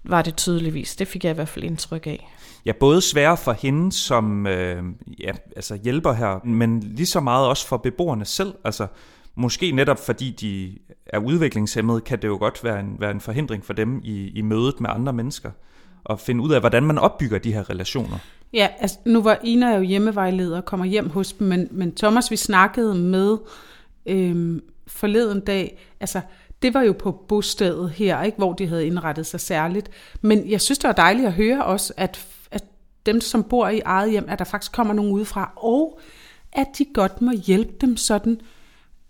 var 0.04 0.22
det 0.22 0.36
tydeligvis. 0.36 0.96
Det 0.96 1.08
fik 1.08 1.24
jeg 1.24 1.32
i 1.32 1.36
hvert 1.36 1.50
fald 1.50 1.66
indtryk 1.66 2.08
af. 2.08 2.30
Ja, 2.66 2.72
både 2.72 3.02
sværere 3.02 3.38
for 3.38 3.52
hende 3.52 3.92
som 3.92 4.48
øh, 4.48 4.84
ja, 5.20 5.32
altså 5.56 5.80
hjælper 5.84 6.14
her, 6.14 6.46
men 6.46 6.80
lige 6.80 7.06
så 7.06 7.20
meget 7.20 7.48
også 7.48 7.68
for 7.68 7.78
beboerne 7.78 8.26
selv. 8.26 8.54
Altså, 8.64 8.88
måske 9.36 9.72
netop 9.72 10.06
fordi 10.06 10.32
de 10.32 10.78
er 11.06 11.20
udviklingshemmede, 11.20 12.02
kan 12.02 12.22
det 12.22 12.28
jo 12.28 12.38
godt 12.38 12.64
være 12.64 12.80
en, 12.80 12.96
være 13.00 13.12
en 13.12 13.22
forhindring 13.22 13.66
for 13.66 13.74
dem 13.74 14.02
i, 14.04 14.30
i 14.30 14.42
mødet 14.42 14.82
med 14.82 14.90
andre 14.90 15.14
mennesker. 15.14 15.52
Og 16.04 16.20
finde 16.20 16.44
ud 16.44 16.52
af, 16.52 16.60
hvordan 16.60 16.84
man 16.84 16.98
opbygger 16.98 17.38
de 17.38 17.54
her 17.54 17.70
relationer. 17.70 18.18
Ja, 18.54 18.68
altså 18.80 18.98
nu 19.06 19.22
var 19.22 19.40
Ina 19.44 19.76
jo 19.76 19.82
hjemmevejleder 19.82 20.58
og 20.58 20.66
kommer 20.66 20.86
hjem 20.86 21.10
hos 21.10 21.34
dem, 21.34 21.48
men, 21.48 21.68
men 21.72 21.96
Thomas, 21.96 22.32
vi 22.32 22.36
snakkede 22.36 22.96
med 22.96 23.38
øhm, 24.06 24.64
forleden 24.88 25.40
dag, 25.40 25.80
altså 26.00 26.22
det 26.62 26.74
var 26.74 26.82
jo 26.82 26.94
på 26.94 27.12
bostedet 27.12 27.90
her, 27.90 28.24
ikke, 28.24 28.38
hvor 28.38 28.54
de 28.54 28.68
havde 28.68 28.88
indrettet 28.88 29.26
sig 29.26 29.40
særligt. 29.40 29.92
Men 30.22 30.50
jeg 30.50 30.62
synes, 30.62 30.80
det 30.80 30.88
var 30.88 30.94
dejligt 30.94 31.28
at 31.28 31.34
høre 31.34 31.66
også, 31.66 31.94
at, 31.98 32.28
at 32.52 32.64
dem, 33.06 33.22
som 33.22 33.44
bor 33.44 33.68
i 33.68 33.80
eget 33.86 34.12
hjem, 34.12 34.26
at 34.28 34.40
der 34.40 34.46
faktisk 34.46 34.72
kommer 34.72 34.94
nogen 34.94 35.12
udefra, 35.12 35.54
og 35.56 36.00
at 36.52 36.68
de 36.78 36.86
godt 36.94 37.22
må 37.22 37.32
hjælpe 37.32 37.74
dem 37.82 37.98
sådan, 37.98 38.42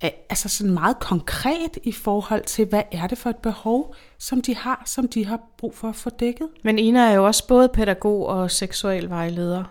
Øh, 0.03 0.09
altså 0.29 0.49
sådan 0.49 0.73
meget 0.73 0.99
konkret 0.99 1.77
i 1.83 1.91
forhold 1.91 2.43
til, 2.43 2.65
hvad 2.65 2.83
er 2.91 3.07
det 3.07 3.17
for 3.17 3.29
et 3.29 3.35
behov, 3.35 3.95
som 4.17 4.41
de 4.41 4.55
har, 4.55 4.83
som 4.85 5.07
de 5.07 5.25
har 5.25 5.39
brug 5.57 5.75
for 5.75 5.89
at 5.89 5.95
få 5.95 6.09
dækket. 6.09 6.47
Men 6.63 6.79
Ina 6.79 6.99
er 6.99 7.13
jo 7.13 7.25
også 7.25 7.47
både 7.47 7.69
pædagog 7.69 8.27
og 8.27 8.51
seksualvejleder. 8.51 9.63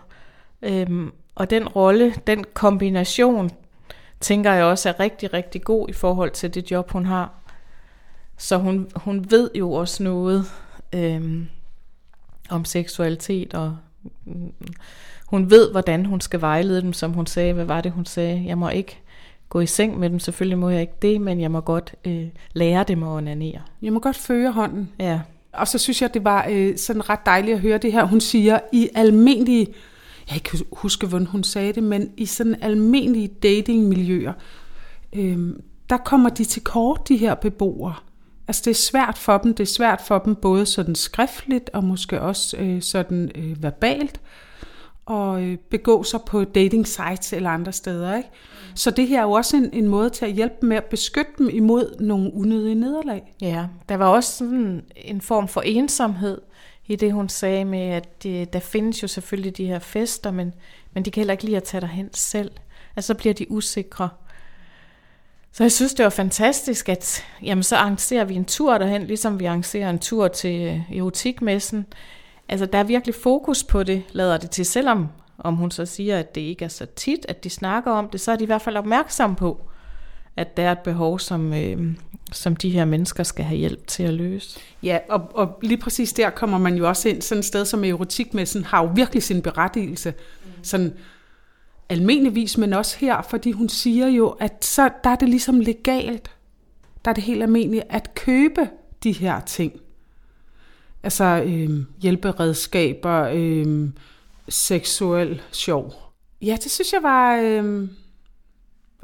Øhm, 0.62 1.12
og 1.34 1.50
den 1.50 1.68
rolle, 1.68 2.14
den 2.26 2.44
kombination, 2.54 3.50
tænker 4.20 4.52
jeg 4.52 4.64
også 4.64 4.88
er 4.88 5.00
rigtig, 5.00 5.32
rigtig 5.32 5.62
god 5.62 5.88
i 5.88 5.92
forhold 5.92 6.30
til 6.30 6.54
det 6.54 6.70
job, 6.70 6.90
hun 6.90 7.06
har. 7.06 7.34
Så 8.36 8.56
hun, 8.56 8.90
hun 8.96 9.30
ved 9.30 9.50
jo 9.54 9.72
også 9.72 10.02
noget 10.02 10.44
øhm, 10.92 11.48
om 12.50 12.64
seksualitet, 12.64 13.54
og 13.54 13.76
hun 15.26 15.50
ved, 15.50 15.70
hvordan 15.70 16.06
hun 16.06 16.20
skal 16.20 16.40
vejlede 16.40 16.82
dem, 16.82 16.92
som 16.92 17.12
hun 17.12 17.26
sagde. 17.26 17.52
Hvad 17.52 17.64
var 17.64 17.80
det, 17.80 17.92
hun 17.92 18.06
sagde? 18.06 18.44
Jeg 18.46 18.58
må 18.58 18.68
ikke 18.68 18.98
gå 19.48 19.60
i 19.60 19.66
seng 19.66 19.98
med 19.98 20.10
dem, 20.10 20.18
selvfølgelig 20.18 20.58
må 20.58 20.68
jeg 20.68 20.80
ikke 20.80 20.98
det, 21.02 21.20
men 21.20 21.40
jeg 21.40 21.50
må 21.50 21.60
godt 21.60 21.94
øh, 22.04 22.26
lære 22.52 22.84
dem 22.88 23.02
at 23.02 23.08
onanere. 23.08 23.60
Jeg 23.82 23.92
må 23.92 24.00
godt 24.00 24.16
føre 24.16 24.52
hånden. 24.52 24.92
Ja. 24.98 25.20
Og 25.52 25.68
så 25.68 25.78
synes 25.78 26.02
jeg, 26.02 26.14
det 26.14 26.24
var 26.24 26.46
øh, 26.50 26.76
sådan 26.76 27.10
ret 27.10 27.26
dejligt 27.26 27.54
at 27.54 27.60
høre 27.60 27.78
det 27.78 27.92
her. 27.92 28.04
Hun 28.04 28.20
siger, 28.20 28.58
i 28.72 28.88
almindelige, 28.94 29.66
jeg 30.30 30.42
kan 30.42 30.58
ikke 30.60 30.66
huske, 30.72 31.06
hvordan 31.06 31.26
hun 31.26 31.44
sagde 31.44 31.72
det, 31.72 31.82
men 31.82 32.10
i 32.16 32.26
sådan 32.26 32.56
almindelige 32.62 33.28
datingmiljøer, 33.28 34.32
øh, 35.12 35.38
der 35.90 35.96
kommer 35.96 36.28
de 36.28 36.44
til 36.44 36.62
kort, 36.64 37.08
de 37.08 37.16
her 37.16 37.34
beboere. 37.34 37.94
Altså 38.48 38.62
det 38.64 38.70
er 38.70 38.74
svært 38.74 39.18
for 39.18 39.38
dem. 39.38 39.54
Det 39.54 39.62
er 39.62 39.72
svært 39.72 40.00
for 40.00 40.18
dem 40.18 40.34
både 40.34 40.66
sådan 40.66 40.94
skriftligt 40.94 41.70
og 41.72 41.84
måske 41.84 42.20
også 42.20 42.56
øh, 42.56 42.82
sådan 42.82 43.30
øh, 43.34 43.62
verbalt 43.62 44.14
og 44.14 44.22
at 45.10 45.40
øh, 45.40 45.58
begå 45.70 46.02
sig 46.02 46.20
på 46.26 46.44
dating 46.44 46.86
sites 46.86 47.32
eller 47.32 47.50
andre 47.50 47.72
steder. 47.72 48.16
Ikke? 48.16 48.28
Så 48.74 48.90
det 48.90 49.08
her 49.08 49.18
er 49.18 49.22
jo 49.22 49.32
også 49.32 49.56
en, 49.56 49.70
en 49.72 49.88
måde 49.88 50.10
til 50.10 50.24
at 50.24 50.32
hjælpe 50.32 50.54
dem 50.60 50.68
med 50.68 50.76
at 50.76 50.84
beskytte 50.84 51.32
dem 51.38 51.48
imod 51.52 52.00
nogle 52.00 52.34
unødige 52.34 52.74
nederlag. 52.74 53.34
Ja, 53.40 53.66
der 53.88 53.96
var 53.96 54.06
også 54.06 54.32
sådan 54.32 54.84
en 54.96 55.20
form 55.20 55.48
for 55.48 55.60
ensomhed 55.60 56.40
i 56.86 56.96
det, 56.96 57.12
hun 57.12 57.28
sagde 57.28 57.64
med, 57.64 57.80
at 57.80 58.22
det, 58.22 58.52
der 58.52 58.60
findes 58.60 59.02
jo 59.02 59.08
selvfølgelig 59.08 59.56
de 59.56 59.66
her 59.66 59.78
fester, 59.78 60.30
men, 60.30 60.54
men 60.94 61.04
de 61.04 61.10
kan 61.10 61.20
heller 61.20 61.32
ikke 61.32 61.44
lide 61.44 61.56
at 61.56 61.62
tage 61.62 61.80
derhen 61.80 62.10
selv. 62.14 62.50
Altså 62.96 63.06
så 63.06 63.14
bliver 63.14 63.34
de 63.34 63.50
usikre. 63.50 64.08
Så 65.52 65.64
jeg 65.64 65.72
synes, 65.72 65.94
det 65.94 66.04
var 66.04 66.10
fantastisk, 66.10 66.88
at 66.88 67.24
jamen, 67.42 67.62
så 67.62 67.76
arrangerer 67.76 68.24
vi 68.24 68.34
en 68.34 68.44
tur 68.44 68.78
derhen, 68.78 69.02
ligesom 69.02 69.40
vi 69.40 69.44
arrangerer 69.44 69.90
en 69.90 69.98
tur 69.98 70.28
til 70.28 70.60
øh, 70.60 70.96
erotikmessen. 70.98 71.86
Altså 72.48 72.66
der 72.66 72.78
er 72.78 72.84
virkelig 72.84 73.14
fokus 73.14 73.64
på 73.64 73.82
det, 73.82 74.02
lader 74.12 74.36
det 74.36 74.50
til, 74.50 74.64
selvom 74.64 75.08
om 75.38 75.54
hun 75.54 75.70
så 75.70 75.86
siger, 75.86 76.18
at 76.18 76.34
det 76.34 76.40
ikke 76.40 76.64
er 76.64 76.68
så 76.68 76.86
tit, 76.86 77.26
at 77.28 77.44
de 77.44 77.50
snakker 77.50 77.90
om 77.90 78.08
det, 78.08 78.20
så 78.20 78.32
er 78.32 78.36
de 78.36 78.42
i 78.42 78.46
hvert 78.46 78.62
fald 78.62 78.76
opmærksomme 78.76 79.36
på, 79.36 79.60
at 80.36 80.56
der 80.56 80.62
er 80.62 80.72
et 80.72 80.78
behov, 80.78 81.18
som, 81.18 81.54
øh, 81.54 81.94
som 82.32 82.56
de 82.56 82.70
her 82.70 82.84
mennesker 82.84 83.22
skal 83.22 83.44
have 83.44 83.58
hjælp 83.58 83.86
til 83.86 84.02
at 84.02 84.14
løse. 84.14 84.60
Ja, 84.82 84.98
og, 85.08 85.30
og 85.34 85.58
lige 85.62 85.78
præcis 85.78 86.12
der 86.12 86.30
kommer 86.30 86.58
man 86.58 86.74
jo 86.74 86.88
også 86.88 87.08
ind. 87.08 87.22
Sådan 87.22 87.38
et 87.38 87.44
sted 87.44 87.64
som 87.64 87.84
erotikmessen 87.84 88.64
har 88.64 88.82
jo 88.82 88.90
virkelig 88.94 89.22
sin 89.22 89.42
berettigelse. 89.42 90.10
Mm. 90.44 90.50
Sådan 90.62 90.92
almindeligvis, 91.88 92.58
men 92.58 92.72
også 92.72 92.96
her, 92.98 93.22
fordi 93.22 93.52
hun 93.52 93.68
siger 93.68 94.06
jo, 94.06 94.28
at 94.28 94.64
så 94.64 94.90
der 95.04 95.10
er 95.10 95.16
det 95.16 95.28
ligesom 95.28 95.60
legalt. 95.60 96.30
Der 97.04 97.10
er 97.10 97.14
det 97.14 97.24
helt 97.24 97.42
almindeligt 97.42 97.84
at 97.90 98.14
købe 98.14 98.68
de 99.02 99.12
her 99.12 99.40
ting. 99.40 99.72
Altså 101.02 101.42
øh, 101.46 101.70
hjælperedskaber, 102.02 103.30
øh, 103.34 103.88
seksuel 104.48 105.42
sjov. 105.52 105.94
Ja, 106.42 106.56
det 106.62 106.70
synes 106.70 106.92
jeg 106.92 107.02
var 107.02 107.36
øh, 107.36 107.88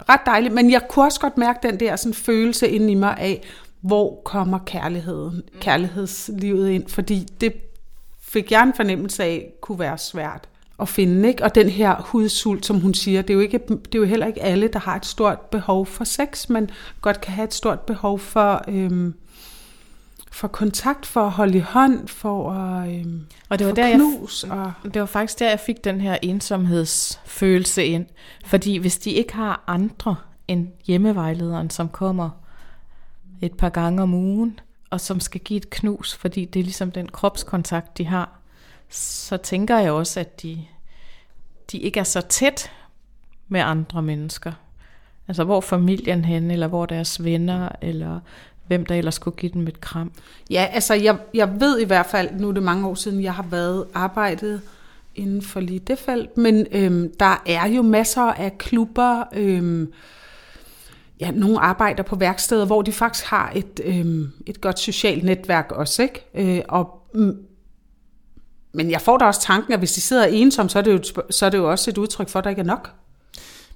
ret 0.09 0.20
dejligt, 0.26 0.54
men 0.54 0.70
jeg 0.70 0.88
kunne 0.88 1.04
også 1.04 1.20
godt 1.20 1.38
mærke 1.38 1.59
den 1.62 1.80
der 1.80 1.96
sådan, 1.96 2.14
følelse 2.14 2.68
inde 2.68 2.92
i 2.92 2.94
mig 2.94 3.16
af, 3.18 3.44
hvor 3.80 4.22
kommer 4.24 4.59
kærligheden, 4.59 5.42
kærlighedslivet 5.61 6.70
ind, 6.70 6.88
fordi 6.88 7.26
det 7.40 7.52
fik 8.20 8.50
jeg 8.50 8.62
en 8.62 8.74
fornemmelse 8.74 9.24
af, 9.24 9.52
kunne 9.61 9.78
være 9.78 9.98
svært 9.98 10.48
at 10.80 10.88
finde. 10.88 11.28
Ikke? 11.28 11.44
Og 11.44 11.54
den 11.54 11.68
her 11.68 12.02
hudsult, 12.02 12.66
som 12.66 12.80
hun 12.80 12.94
siger, 12.94 13.22
det 13.22 13.30
er, 13.30 13.35
jo 13.35 13.40
ikke, 13.40 13.59
det 13.68 13.94
er 13.94 13.98
jo 13.98 14.04
heller 14.04 14.26
ikke 14.26 14.42
alle, 14.42 14.68
der 14.68 14.78
har 14.78 14.96
et 14.96 15.07
stort 15.07 15.40
behov 15.40 15.87
for 15.87 16.04
sex, 16.04 16.48
men 16.48 16.70
godt 17.00 17.20
kan 17.20 17.33
have 17.33 17.44
et 17.44 17.54
stort 17.54 17.80
behov 17.80 18.18
for, 18.18 18.64
øhm, 18.68 19.14
for 20.35 20.49
kontakt, 20.49 21.07
for 21.07 21.20
at 21.20 21.31
holde 21.31 21.59
i 21.59 21.61
hånd, 21.61 22.09
for 22.09 22.53
at 22.53 22.88
øhm, 22.88 23.27
Og 23.49 23.59
det 23.59 23.66
var 23.66 23.73
der, 23.73 23.87
jeg 23.87 23.97
knus. 23.97 24.44
Og, 24.44 24.73
Det 24.85 25.01
var 25.01 25.07
faktisk 25.07 25.38
der, 25.38 25.49
jeg 25.49 25.61
fik 25.61 25.85
den 25.85 26.01
her 26.01 26.18
ensomhedsfølelse 26.23 27.85
ind. 27.85 28.07
Fordi 28.44 28.77
hvis 28.77 28.99
de 28.99 29.11
ikke 29.11 29.35
har 29.35 29.64
andre 29.66 30.16
end 30.49 30.68
hjemmevejlederen, 30.87 31.70
som 31.70 31.88
kommer 31.88 32.31
et 33.40 33.53
par 33.53 33.68
gange 33.68 34.03
om 34.03 34.14
ugen, 34.14 34.61
og 34.90 35.01
som 35.01 35.20
skal 35.20 35.40
give 35.40 35.57
et 35.57 35.70
knus, 35.70 36.14
fordi 36.14 36.44
det 36.44 36.61
er 36.61 36.64
ligesom 36.64 36.92
den 36.92 37.09
kropskontakt, 37.09 37.99
de 37.99 38.07
har, 38.07 38.40
så 38.90 39.37
tænker 39.37 39.79
jeg 39.79 39.92
også, 39.92 40.20
at 40.20 40.42
de, 40.42 40.64
de 41.73 41.79
ikke 41.79 42.01
er 42.01 42.05
så 42.05 42.20
tæt 42.20 42.70
med 43.49 43.61
andre 43.61 44.03
mennesker. 44.03 44.53
Altså 45.29 45.44
hvor 45.44 45.61
familien 45.61 46.25
hen, 46.25 46.51
eller 46.51 46.66
hvor 46.66 46.83
er 46.83 46.87
deres 46.87 47.25
venner, 47.25 47.68
eller 47.83 48.20
hvem 48.66 48.87
der 48.87 48.94
ellers 48.94 49.18
kunne 49.18 49.33
give 49.33 49.53
dem 49.53 49.66
et 49.66 49.81
kram. 49.81 50.12
ja, 50.50 50.68
altså 50.72 50.94
jeg, 50.94 51.16
jeg 51.35 51.61
ved 51.61 51.81
i 51.81 51.85
hvert 51.85 52.07
fald, 52.07 52.31
nu 52.40 52.48
er 52.48 52.53
det 52.53 52.62
mange 52.62 52.88
år 52.88 52.94
siden, 52.94 53.22
jeg 53.22 53.35
har 53.35 53.46
været 53.50 53.87
arbejdet 53.94 54.61
inden 55.14 55.42
for 55.42 55.61
lige 55.61 55.79
det 55.79 55.98
felt, 55.98 56.37
men 56.37 56.66
øhm, 56.72 57.12
der 57.20 57.42
er 57.46 57.68
jo 57.68 57.83
masser 57.83 58.22
af 58.22 58.59
klubber, 58.59 59.24
øhm, 59.33 59.92
ja, 61.20 61.31
nogle 61.31 61.61
arbejder 61.61 62.03
på 62.03 62.16
værksteder, 62.16 62.66
hvor 62.66 62.83
de 62.83 62.92
faktisk 62.92 63.24
har 63.24 63.53
et, 63.55 63.81
øh, 63.85 64.29
et 64.46 64.61
godt 64.61 64.79
socialt 64.79 65.24
netværk 65.24 65.72
også, 65.72 66.03
ikke? 66.03 66.24
Øh, 66.35 66.62
og, 66.68 67.03
mm, 67.14 67.37
men 68.74 68.90
jeg 68.90 69.00
får 69.00 69.18
da 69.18 69.24
også 69.24 69.40
tanken, 69.40 69.72
at 69.72 69.79
hvis 69.79 69.92
de 69.92 70.00
sidder 70.00 70.24
ensomme, 70.24 70.70
så 70.70 70.79
er 70.79 70.83
det 70.83 70.92
jo, 70.92 71.22
så 71.31 71.46
er 71.46 71.50
det 71.50 71.59
jo 71.59 71.70
også 71.70 71.90
et 71.90 71.98
udtryk 71.98 72.29
for, 72.29 72.38
at 72.38 72.44
der 72.44 72.50
ikke 72.50 72.61
er 72.61 72.66
nok. 72.66 72.90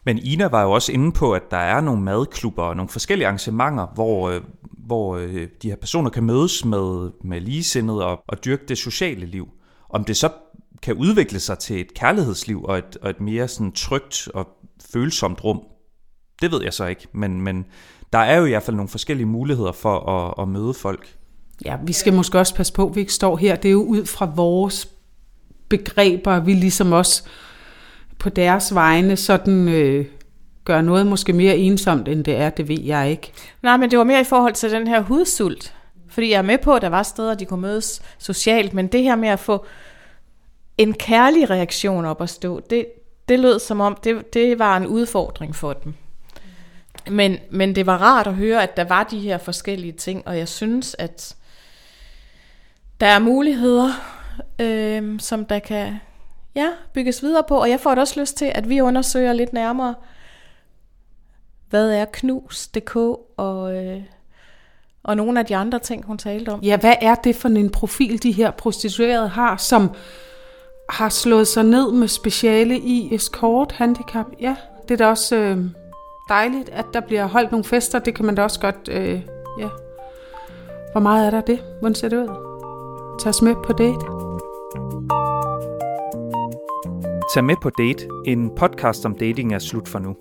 Men 0.04 0.18
Ina 0.18 0.46
var 0.46 0.62
jo 0.62 0.70
også 0.70 0.92
inde 0.92 1.12
på, 1.12 1.32
at 1.32 1.50
der 1.50 1.56
er 1.56 1.80
nogle 1.80 2.02
madklubber 2.02 2.62
og 2.62 2.76
nogle 2.76 2.88
forskellige 2.88 3.26
arrangementer, 3.26 3.86
hvor, 3.94 4.30
øh, 4.30 4.40
hvor 4.88 5.16
øh, 5.16 5.48
de 5.62 5.68
her 5.68 5.76
personer 5.76 6.10
kan 6.10 6.24
mødes 6.24 6.64
med, 6.64 7.10
med 7.24 7.40
ligesindede 7.40 8.06
og, 8.06 8.20
og 8.28 8.44
dyrke 8.44 8.64
det 8.68 8.78
sociale 8.78 9.26
liv. 9.26 9.48
Om 9.90 10.04
det 10.04 10.16
så 10.16 10.30
kan 10.82 10.94
udvikle 10.94 11.40
sig 11.40 11.58
til 11.58 11.80
et 11.80 11.94
kærlighedsliv 11.94 12.64
og 12.64 12.78
et, 12.78 12.96
og 13.02 13.10
et 13.10 13.20
mere 13.20 13.48
sådan 13.48 13.72
trygt 13.72 14.28
og 14.34 14.48
følsomt 14.92 15.44
rum, 15.44 15.60
det 16.42 16.52
ved 16.52 16.62
jeg 16.62 16.72
så 16.72 16.86
ikke. 16.86 17.06
Men, 17.12 17.40
men 17.40 17.64
der 18.12 18.18
er 18.18 18.36
jo 18.36 18.44
i 18.44 18.50
hvert 18.50 18.62
fald 18.62 18.76
nogle 18.76 18.88
forskellige 18.88 19.26
muligheder 19.26 19.72
for 19.72 20.10
at, 20.10 20.42
at 20.42 20.48
møde 20.48 20.74
folk. 20.74 21.16
Ja, 21.64 21.76
vi 21.84 21.92
skal 21.92 22.12
måske 22.12 22.38
også 22.38 22.54
passe 22.54 22.72
på, 22.72 22.88
at 22.88 22.94
vi 22.94 23.00
ikke 23.00 23.12
står 23.12 23.36
her. 23.36 23.56
Det 23.56 23.68
er 23.68 23.72
jo 23.72 23.82
ud 23.82 24.06
fra 24.06 24.32
vores 24.36 24.88
begreber, 25.68 26.40
vi 26.40 26.54
ligesom 26.54 26.92
også 26.92 27.22
på 28.18 28.28
deres 28.28 28.74
vegne 28.74 29.16
sådan 29.16 29.68
øh, 29.68 30.06
gøre 30.68 30.82
noget 30.82 31.06
måske 31.06 31.32
mere 31.32 31.56
ensomt, 31.56 32.08
end 32.08 32.24
det 32.24 32.36
er, 32.36 32.50
det 32.50 32.68
ved 32.68 32.80
jeg 32.80 33.10
ikke. 33.10 33.32
Nej, 33.62 33.76
men 33.76 33.90
det 33.90 33.98
var 33.98 34.04
mere 34.04 34.20
i 34.20 34.24
forhold 34.24 34.54
til 34.54 34.70
den 34.70 34.86
her 34.86 35.00
hudsult. 35.00 35.74
Fordi 36.08 36.30
jeg 36.30 36.38
er 36.38 36.42
med 36.42 36.58
på, 36.58 36.74
at 36.74 36.82
der 36.82 36.88
var 36.88 37.02
steder, 37.02 37.34
de 37.34 37.44
kunne 37.44 37.60
mødes 37.60 38.02
socialt, 38.18 38.74
men 38.74 38.86
det 38.86 39.02
her 39.02 39.16
med 39.16 39.28
at 39.28 39.38
få 39.38 39.66
en 40.78 40.94
kærlig 40.94 41.50
reaktion 41.50 42.04
op 42.04 42.22
at 42.22 42.30
stå, 42.30 42.60
det, 42.60 42.86
det 43.28 43.40
lød 43.40 43.58
som 43.58 43.80
om, 43.80 43.98
det, 44.04 44.34
det 44.34 44.58
var 44.58 44.76
en 44.76 44.86
udfordring 44.86 45.56
for 45.56 45.72
dem. 45.72 45.94
Men, 47.10 47.38
men 47.50 47.74
det 47.74 47.86
var 47.86 47.96
rart 47.96 48.26
at 48.26 48.34
høre, 48.34 48.62
at 48.62 48.76
der 48.76 48.84
var 48.84 49.04
de 49.04 49.18
her 49.18 49.38
forskellige 49.38 49.92
ting, 49.92 50.28
og 50.28 50.38
jeg 50.38 50.48
synes, 50.48 50.96
at 50.98 51.36
der 53.00 53.06
er 53.06 53.18
muligheder, 53.18 53.90
øh, 54.58 55.20
som 55.20 55.44
der 55.44 55.58
kan 55.58 55.94
ja, 56.54 56.68
bygges 56.92 57.22
videre 57.22 57.44
på, 57.48 57.60
og 57.60 57.70
jeg 57.70 57.80
får 57.80 57.94
også 57.94 58.20
lyst 58.20 58.36
til, 58.36 58.52
at 58.54 58.68
vi 58.68 58.80
undersøger 58.80 59.32
lidt 59.32 59.52
nærmere, 59.52 59.94
hvad 61.70 61.90
er 61.90 62.04
knus.dk 62.04 62.96
og, 63.36 63.76
øh, 63.76 64.00
og 65.02 65.16
nogle 65.16 65.40
af 65.40 65.46
de 65.46 65.56
andre 65.56 65.78
ting, 65.78 66.04
hun 66.04 66.18
talte 66.18 66.48
om. 66.48 66.60
Ja, 66.60 66.76
hvad 66.76 66.94
er 67.00 67.14
det 67.14 67.36
for 67.36 67.48
en 67.48 67.70
profil, 67.70 68.22
de 68.22 68.32
her 68.32 68.50
prostituerede 68.50 69.28
har, 69.28 69.56
som 69.56 69.90
har 70.88 71.08
slået 71.08 71.48
sig 71.48 71.64
ned 71.64 71.92
med 71.92 72.08
speciale 72.08 72.78
i 72.78 73.14
escort 73.14 73.72
handicap? 73.72 74.26
Ja, 74.40 74.56
det 74.82 74.90
er 74.90 74.98
da 74.98 75.06
også 75.06 75.36
øh, 75.36 75.58
dejligt, 76.28 76.68
at 76.68 76.86
der 76.94 77.00
bliver 77.00 77.26
holdt 77.26 77.50
nogle 77.50 77.64
fester. 77.64 77.98
Det 77.98 78.14
kan 78.14 78.26
man 78.26 78.34
da 78.34 78.42
også 78.42 78.60
godt, 78.60 78.88
øh, 78.90 79.22
ja. 79.60 79.68
Hvor 80.92 81.00
meget 81.00 81.26
er 81.26 81.30
der 81.30 81.40
det? 81.40 81.60
Hvordan 81.80 81.94
ser 81.94 82.08
det 82.08 82.16
ud? 82.16 82.28
Tag 83.20 83.30
os 83.30 83.42
med 83.42 83.54
på 83.64 83.72
date. 83.72 84.06
Tag 87.34 87.44
med 87.44 87.56
på 87.62 87.70
date. 87.70 88.08
En 88.26 88.50
podcast 88.56 89.06
om 89.06 89.14
dating 89.14 89.54
er 89.54 89.58
slut 89.58 89.88
for 89.88 89.98
nu. 89.98 90.16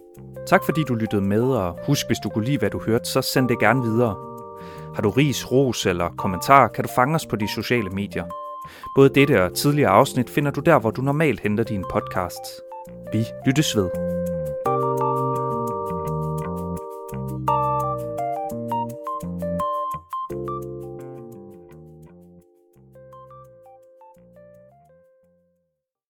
Tak 0.47 0.63
fordi 0.65 0.83
du 0.83 0.95
lyttede 0.95 1.21
med, 1.21 1.43
og 1.43 1.79
husk, 1.85 2.07
hvis 2.07 2.17
du 2.23 2.29
kunne 2.29 2.45
lide, 2.45 2.57
hvad 2.57 2.69
du 2.69 2.79
hørte, 2.79 3.09
så 3.09 3.21
send 3.21 3.49
det 3.49 3.59
gerne 3.59 3.81
videre. 3.81 4.15
Har 4.95 5.01
du 5.01 5.09
ris, 5.09 5.51
ros 5.51 5.85
eller 5.85 6.09
kommentar, 6.17 6.67
kan 6.67 6.83
du 6.83 6.89
fange 6.95 7.15
os 7.15 7.25
på 7.25 7.35
de 7.35 7.47
sociale 7.55 7.89
medier. 7.89 8.25
Både 8.95 9.09
dette 9.09 9.43
og 9.43 9.53
tidligere 9.53 9.89
afsnit 9.89 10.29
finder 10.29 10.51
du 10.51 10.61
der, 10.61 10.79
hvor 10.79 10.91
du 10.91 11.01
normalt 11.01 11.39
henter 11.39 11.63
dine 11.63 11.83
podcasts. 11.91 12.61
Vi 13.13 13.25
lyttes 13.45 13.75
ved. 13.75 14.16